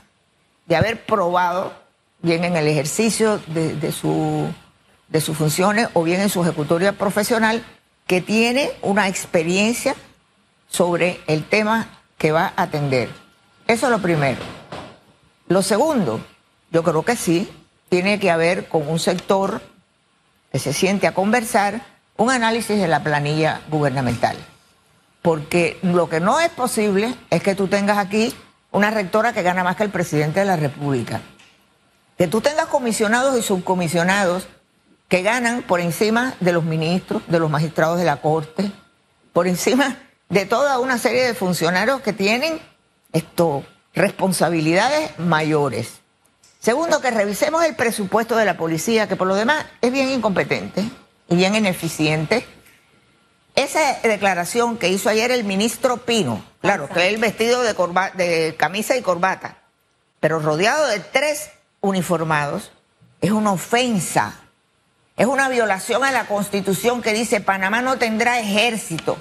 de 0.67 0.77
haber 0.77 1.05
probado, 1.05 1.75
bien 2.23 2.45
en 2.45 2.57
el 2.57 2.67
ejercicio 2.67 3.41
de, 3.49 3.93
su, 3.93 4.49
de 5.09 5.21
sus 5.21 5.37
funciones 5.37 5.89
o 5.93 6.03
bien 6.03 6.23
en 6.23 6.31
su 6.31 6.43
ejecutoria 6.43 6.93
profesional, 6.93 7.63
que 8.07 8.23
tiene 8.23 8.71
una 8.81 9.07
experiencia 9.09 9.95
sobre 10.69 11.21
el 11.27 11.45
tema 11.45 11.89
que 12.17 12.33
va 12.33 12.55
a 12.57 12.63
atender. 12.63 13.22
Eso 13.67 13.87
es 13.87 13.93
lo 13.93 13.99
primero. 14.01 14.41
Lo 15.49 15.63
segundo, 15.63 16.21
yo 16.71 16.83
creo 16.83 17.03
que 17.05 17.17
sí, 17.17 17.51
tiene 17.89 18.19
que 18.19 18.31
haber 18.31 18.69
con 18.69 18.89
un 18.89 18.99
sector 18.99 19.61
que 20.51 20.59
se 20.59 20.73
siente 20.73 21.07
a 21.07 21.15
conversar 21.15 21.83
un 22.17 22.31
análisis 22.31 22.79
de 22.79 22.89
la 22.89 23.03
planilla 23.03 23.61
gubernamental. 23.69 24.37
Porque 25.21 25.79
lo 25.83 26.09
que 26.09 26.21
no 26.21 26.41
es 26.41 26.51
posible 26.51 27.15
es 27.31 27.43
que 27.43 27.55
tú 27.55 27.69
tengas 27.69 27.99
aquí 27.99 28.35
una 28.71 28.91
rectora 28.91 29.33
que 29.33 29.43
gana 29.43 29.63
más 29.63 29.77
que 29.77 29.85
el 29.85 29.91
presidente 29.91 30.41
de 30.41 30.47
la 30.47 30.57
República. 30.57 31.21
Que 32.19 32.27
tú 32.27 32.41
tengas 32.41 32.67
comisionados 32.67 33.39
y 33.39 33.43
subcomisionados 33.43 34.49
que 35.09 35.23
ganan 35.23 35.63
por 35.63 35.81
encima 35.81 36.35
de 36.41 36.53
los 36.53 36.65
ministros, 36.65 37.23
de 37.29 37.39
los 37.39 37.51
magistrados 37.51 37.99
de 37.99 38.05
la 38.05 38.23
Corte, 38.23 38.73
por 39.33 39.47
encima 39.47 39.99
de 40.31 40.47
toda 40.47 40.79
una 40.79 40.97
serie 40.97 41.25
de 41.25 41.35
funcionarios 41.35 42.01
que 42.01 42.15
tienen 42.15 42.61
esto, 43.13 43.65
responsabilidades 43.95 45.19
mayores. 45.19 46.01
Segundo, 46.61 47.01
que 47.01 47.11
revisemos 47.11 47.65
el 47.65 47.75
presupuesto 47.75 48.37
de 48.37 48.45
la 48.45 48.57
policía, 48.57 49.09
que 49.09 49.17
por 49.17 49.27
lo 49.27 49.35
demás 49.35 49.67
es 49.81 49.91
bien 49.93 50.09
incompetente 50.11 50.85
y 51.29 51.37
bien 51.37 51.55
ineficiente. 51.55 52.47
Esa 53.55 53.99
declaración 54.03 54.79
que 54.79 54.89
hizo 54.89 55.09
ayer 55.09 55.31
el 55.31 55.45
ministro 55.45 55.99
Pino, 55.99 56.43
claro, 56.61 56.89
que 56.89 57.09
el 57.09 57.19
vestido 57.19 57.63
de, 57.63 57.75
de 58.15 58.55
camisa 58.57 58.97
y 58.97 59.03
corbata, 59.03 59.59
pero 60.21 60.39
rodeado 60.39 60.87
de 60.87 61.01
tres 61.01 61.51
uniformados, 61.81 62.71
es 63.21 63.33
una 63.33 63.53
ofensa, 63.53 64.41
es 65.17 65.27
una 65.27 65.49
violación 65.49 66.05
a 66.05 66.13
la 66.13 66.27
constitución 66.27 67.03
que 67.03 67.13
dice 67.13 67.41
Panamá 67.41 67.83
no 67.83 67.99
tendrá 67.99 68.39
ejército. 68.41 69.19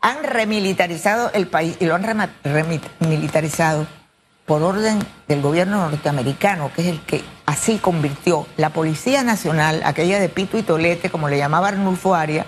Han 0.00 0.22
remilitarizado 0.22 1.30
el 1.32 1.48
país 1.48 1.76
y 1.80 1.86
lo 1.86 1.94
han 1.94 2.30
remilitarizado 2.44 3.86
por 4.46 4.62
orden 4.62 4.98
del 5.28 5.42
gobierno 5.42 5.90
norteamericano, 5.90 6.70
que 6.74 6.80
es 6.82 6.88
el 6.88 7.00
que 7.02 7.22
así 7.44 7.78
convirtió 7.78 8.46
la 8.56 8.70
Policía 8.70 9.22
Nacional, 9.22 9.82
aquella 9.84 10.18
de 10.18 10.30
Pito 10.30 10.56
y 10.56 10.62
Tolete, 10.62 11.10
como 11.10 11.28
le 11.28 11.36
llamaba 11.36 11.68
Arnulfo 11.68 12.14
Aria, 12.14 12.46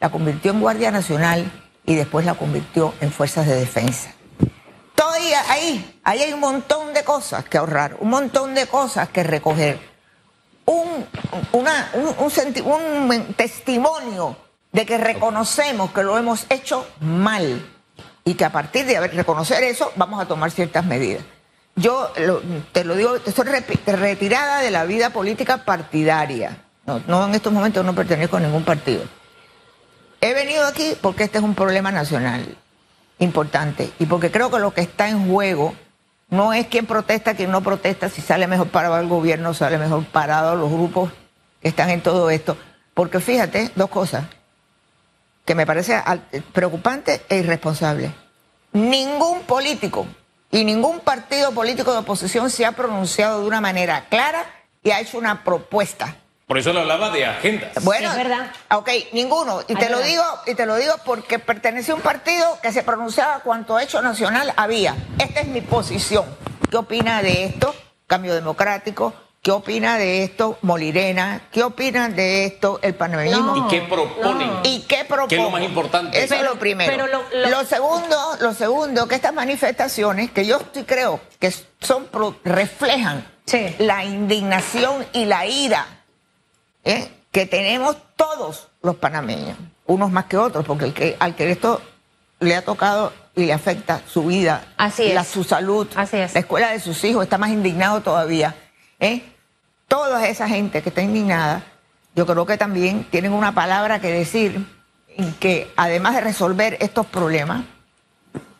la 0.00 0.10
convirtió 0.10 0.50
en 0.50 0.60
Guardia 0.60 0.90
Nacional 0.90 1.50
y 1.84 1.94
después 1.94 2.26
la 2.26 2.34
convirtió 2.34 2.94
en 3.00 3.12
Fuerzas 3.12 3.46
de 3.46 3.54
Defensa. 3.54 4.10
Todavía 4.96 5.40
ahí, 5.48 6.00
ahí 6.02 6.22
hay 6.22 6.32
un 6.32 6.40
montón 6.40 6.92
de 6.92 7.04
cosas 7.04 7.44
que 7.44 7.58
ahorrar, 7.58 7.96
un 8.00 8.10
montón 8.10 8.54
de 8.54 8.66
cosas 8.66 9.08
que 9.10 9.22
recoger. 9.22 9.78
Un, 10.64 11.06
testimonio 13.36 14.36
de 14.76 14.84
que 14.84 14.98
reconocemos 14.98 15.90
que 15.90 16.02
lo 16.02 16.18
hemos 16.18 16.44
hecho 16.50 16.86
mal 17.00 17.64
y 18.24 18.34
que 18.34 18.44
a 18.44 18.52
partir 18.52 18.84
de 18.84 19.00
reconocer 19.08 19.64
eso 19.64 19.90
vamos 19.96 20.20
a 20.20 20.26
tomar 20.26 20.50
ciertas 20.50 20.84
medidas 20.84 21.24
yo 21.76 22.10
te 22.72 22.84
lo 22.84 22.96
digo, 22.96 23.16
estoy 23.16 23.44
retirada 23.44 24.60
de 24.60 24.70
la 24.70 24.84
vida 24.84 25.10
política 25.10 25.58
partidaria. 25.58 26.56
No, 27.06 27.26
en 27.26 27.34
estos 27.34 27.52
momentos 27.52 27.84
no 27.84 27.94
pertenezco 27.94 28.38
a 28.38 28.40
ningún 28.40 28.64
partido. 28.64 29.02
He 30.22 30.32
venido 30.32 30.64
aquí 30.66 30.96
porque 31.02 31.24
este 31.24 31.36
es 31.36 31.44
un 31.44 31.54
problema 31.54 31.92
nacional 31.92 32.56
importante 33.18 33.90
y 33.98 34.06
porque 34.06 34.30
creo 34.30 34.50
que 34.50 34.58
lo 34.58 34.72
que 34.72 34.80
está 34.80 35.10
en 35.10 35.28
juego 35.28 35.74
no 36.30 36.54
es 36.54 36.66
quién 36.66 36.86
protesta, 36.86 37.34
quién 37.34 37.50
no 37.50 37.60
protesta, 37.60 38.08
si 38.08 38.22
sale 38.22 38.46
mejor 38.46 38.68
parado 38.68 38.98
el 38.98 39.08
gobierno, 39.08 39.52
sale 39.52 39.76
mejor 39.76 40.04
parado 40.06 40.56
los 40.56 40.70
grupos 40.70 41.12
que 41.60 41.68
están 41.68 41.90
en 41.90 42.00
todo 42.00 42.30
esto. 42.30 42.56
Porque 42.94 43.20
fíjate, 43.20 43.70
dos 43.74 43.90
cosas 43.90 44.24
que 45.46 45.54
me 45.54 45.64
parece 45.64 46.02
preocupante 46.52 47.24
e 47.30 47.38
irresponsable. 47.38 48.12
Ningún 48.72 49.42
político 49.42 50.06
y 50.50 50.64
ningún 50.64 51.00
partido 51.00 51.52
político 51.52 51.92
de 51.92 51.98
oposición 51.98 52.50
se 52.50 52.66
ha 52.66 52.72
pronunciado 52.72 53.40
de 53.40 53.46
una 53.46 53.60
manera 53.62 54.06
clara 54.10 54.44
y 54.82 54.90
ha 54.90 55.00
hecho 55.00 55.16
una 55.16 55.44
propuesta. 55.44 56.16
Por 56.46 56.58
eso 56.58 56.72
le 56.72 56.80
hablaba 56.80 57.10
de 57.10 57.26
agenda. 57.26 57.70
Bueno, 57.82 58.10
es 58.10 58.16
verdad. 58.16 58.50
Ok, 58.70 58.88
ninguno. 59.12 59.62
Y 59.66 59.74
te 59.74 59.88
lo 59.90 60.00
digo, 60.00 60.22
y 60.46 60.54
te 60.54 60.66
lo 60.66 60.76
digo 60.76 60.94
porque 61.04 61.38
pertenece 61.38 61.92
a 61.92 61.94
un 61.94 62.02
partido 62.02 62.58
que 62.62 62.72
se 62.72 62.82
pronunciaba 62.82 63.40
cuanto 63.40 63.78
hecho 63.80 64.02
nacional 64.02 64.52
había. 64.56 64.94
Esta 65.18 65.40
es 65.40 65.48
mi 65.48 65.60
posición. 65.60 66.24
¿Qué 66.70 66.76
opina 66.76 67.22
de 67.22 67.46
esto? 67.46 67.74
Cambio 68.06 68.34
democrático. 68.34 69.12
¿Qué 69.46 69.52
opina 69.52 69.96
de 69.96 70.24
esto 70.24 70.58
Molirena? 70.62 71.42
¿Qué 71.52 71.62
opina 71.62 72.08
de 72.08 72.46
esto 72.46 72.80
el 72.82 72.96
panameñismo? 72.96 73.56
¿Y 73.56 73.68
qué 73.68 73.80
proponen? 73.82 74.50
¿Y 74.64 74.80
qué 74.80 75.04
proponen? 75.04 75.28
¿Qué 75.28 75.36
es 75.36 75.42
lo 75.42 75.50
más 75.50 75.62
importante? 75.62 76.24
Eso 76.24 76.34
es 76.34 76.42
lo 76.42 76.58
primero. 76.58 77.06
lo, 77.06 77.64
segundo, 77.64 78.16
lo 78.40 78.54
segundo, 78.54 79.06
que 79.06 79.14
estas 79.14 79.32
manifestaciones, 79.32 80.32
que 80.32 80.46
yo 80.46 80.58
sí 80.74 80.82
creo 80.82 81.20
que 81.38 81.54
son 81.78 82.08
reflejan 82.42 83.24
la 83.78 84.04
indignación 84.04 85.06
y 85.12 85.26
la 85.26 85.46
ira 85.46 85.86
¿eh? 86.82 87.08
que 87.30 87.46
tenemos 87.46 87.96
todos 88.16 88.66
los 88.82 88.96
panameños, 88.96 89.56
unos 89.86 90.10
más 90.10 90.24
que 90.24 90.38
otros, 90.38 90.64
porque 90.64 90.86
el 90.86 90.92
que, 90.92 91.16
al 91.20 91.36
que 91.36 91.52
esto 91.52 91.80
le 92.40 92.56
ha 92.56 92.64
tocado 92.64 93.12
y 93.36 93.44
le 93.44 93.52
afecta 93.52 94.00
su 94.12 94.24
vida, 94.24 94.74
La, 95.14 95.22
su 95.22 95.44
salud, 95.44 95.86
la 95.94 96.40
escuela 96.40 96.72
de 96.72 96.80
sus 96.80 97.04
hijos, 97.04 97.22
está 97.22 97.38
más 97.38 97.50
indignado 97.50 98.00
todavía. 98.00 98.56
¿eh? 98.98 99.22
Toda 99.88 100.26
esa 100.26 100.48
gente 100.48 100.82
que 100.82 100.88
está 100.88 101.02
indignada, 101.02 101.62
yo 102.14 102.26
creo 102.26 102.46
que 102.46 102.58
también 102.58 103.04
tienen 103.10 103.32
una 103.32 103.52
palabra 103.52 104.00
que 104.00 104.10
decir, 104.10 104.66
en 105.08 105.32
que 105.34 105.72
además 105.76 106.14
de 106.14 106.22
resolver 106.22 106.76
estos 106.80 107.06
problemas, 107.06 107.64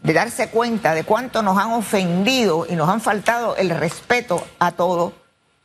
de 0.03 0.13
darse 0.13 0.51
cuenta 0.51 0.95
de 0.95 1.05
cuánto 1.05 1.43
nos 1.43 1.59
han 1.59 1.73
ofendido 1.73 2.67
y 2.69 2.77
nos 2.77 2.89
han 2.89 3.01
faltado 3.01 3.57
el 3.57 3.71
respeto 3.71 4.47
a 4.61 4.73
todos, 4.73 5.15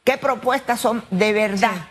qué 0.03 0.17
propuestas 0.17 0.79
son 0.79 1.03
de 1.11 1.31
verdad 1.31 1.90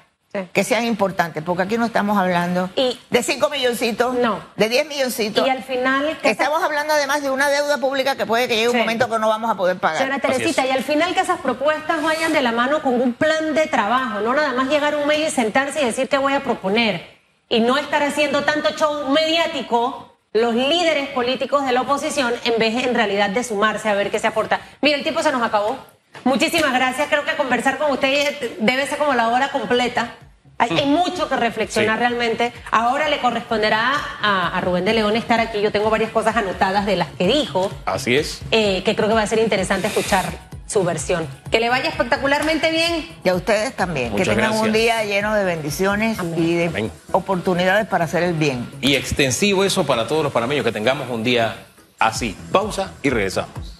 que 0.52 0.62
sean 0.62 0.84
importantes, 0.84 1.42
porque 1.42 1.64
aquí 1.64 1.76
no 1.76 1.84
estamos 1.84 2.16
hablando 2.16 2.70
de 3.10 3.22
5 3.22 3.48
milloncitos, 3.48 4.14
no. 4.14 4.40
de 4.56 4.68
10 4.68 4.86
milloncitos. 4.86 5.44
Y 5.44 5.50
al 5.50 5.64
final... 5.64 6.18
estamos 6.22 6.62
hablando 6.62 6.94
además 6.94 7.22
de 7.22 7.30
una 7.30 7.48
deuda 7.48 7.78
pública 7.78 8.14
que 8.14 8.26
puede 8.26 8.46
que 8.46 8.54
llegue 8.54 8.68
un 8.68 8.78
momento 8.78 9.10
que 9.10 9.18
no 9.18 9.28
vamos 9.28 9.50
a 9.50 9.56
poder 9.56 9.78
pagar. 9.78 9.98
Señora 9.98 10.20
Teresita, 10.20 10.64
y 10.66 10.70
al 10.70 10.84
final 10.84 11.14
que 11.14 11.20
esas 11.20 11.40
propuestas 11.40 12.00
vayan 12.02 12.32
de 12.32 12.42
la 12.42 12.52
mano 12.52 12.80
con 12.80 13.00
un 13.00 13.12
plan 13.12 13.54
de 13.54 13.66
trabajo, 13.66 14.20
no 14.20 14.32
nada 14.32 14.52
más 14.52 14.68
llegar 14.68 14.94
un 14.94 15.08
mes 15.08 15.18
y 15.18 15.30
sentarse 15.30 15.82
y 15.82 15.86
decir 15.86 16.08
que 16.08 16.18
voy 16.18 16.32
a 16.32 16.44
proponer, 16.44 17.18
y 17.48 17.58
no 17.58 17.76
estar 17.76 18.02
haciendo 18.04 18.44
tanto 18.44 18.70
show 18.76 19.08
mediático 19.10 20.16
los 20.32 20.54
líderes 20.54 21.08
políticos 21.08 21.64
de 21.64 21.72
la 21.72 21.80
oposición 21.80 22.32
en 22.44 22.56
vez 22.60 22.86
en 22.86 22.94
realidad 22.94 23.30
de 23.30 23.42
sumarse 23.42 23.88
a 23.88 23.94
ver 23.94 24.12
qué 24.12 24.20
se 24.20 24.28
aporta. 24.28 24.60
Mira, 24.80 24.96
el 24.96 25.02
tiempo 25.02 25.24
se 25.24 25.32
nos 25.32 25.42
acabó. 25.42 25.76
Muchísimas 26.24 26.72
gracias. 26.72 27.08
Creo 27.08 27.24
que 27.24 27.36
conversar 27.36 27.78
con 27.78 27.92
usted 27.92 28.56
debe 28.60 28.86
ser 28.86 28.98
como 28.98 29.14
la 29.14 29.28
hora 29.28 29.50
completa. 29.50 30.14
Hay, 30.58 30.84
mucho 30.84 31.26
que 31.26 31.36
reflexionar 31.36 31.98
realmente. 31.98 32.52
Ahora 32.70 33.08
le 33.08 33.18
corresponderá 33.20 33.94
a, 34.20 34.60
Rubén 34.60 34.84
de 34.84 34.92
León 34.92 35.16
estar 35.16 35.40
aquí. 35.40 35.62
Yo 35.62 35.72
tengo 35.72 35.88
varias 35.88 36.10
cosas 36.10 36.36
anotadas 36.36 36.84
de 36.84 36.96
las 36.96 37.08
que 37.08 37.26
dijo. 37.26 37.70
Así 37.86 38.14
es. 38.14 38.42
Eh, 38.50 38.82
que 38.84 38.94
creo 38.94 39.08
que 39.08 39.14
va 39.14 39.22
a 39.22 39.26
ser 39.26 39.38
interesante 39.38 39.86
escuchar 39.86 40.26
su 40.66 40.84
versión. 40.84 41.26
Que 41.50 41.60
le 41.60 41.70
vaya 41.70 41.88
espectacularmente 41.88 42.70
bien. 42.70 43.08
Y 43.24 43.28
a 43.30 43.34
ustedes 43.34 43.74
también. 43.74 44.14
que 44.14 44.24
tengan 44.24 44.52
un 44.52 44.70
día 44.70 45.02
lleno 45.04 45.34
de 45.34 45.44
bendiciones 45.44 46.18
y 46.36 46.54
de 46.54 46.90
oportunidades 47.12 47.86
para 47.86 48.04
hacer 48.04 48.22
el 48.22 48.34
bien. 48.34 48.68
Y 48.82 48.96
extensivo 48.96 49.64
eso 49.64 49.86
para 49.86 50.06
todos 50.06 50.22
los 50.22 50.32
panameños, 50.32 50.64
que 50.64 50.72
tengamos 50.72 51.08
un 51.08 51.24
día 51.24 51.56
así. 51.98 52.36
Pausa 52.52 52.92
y 53.02 53.08
regresamos. 53.08 53.79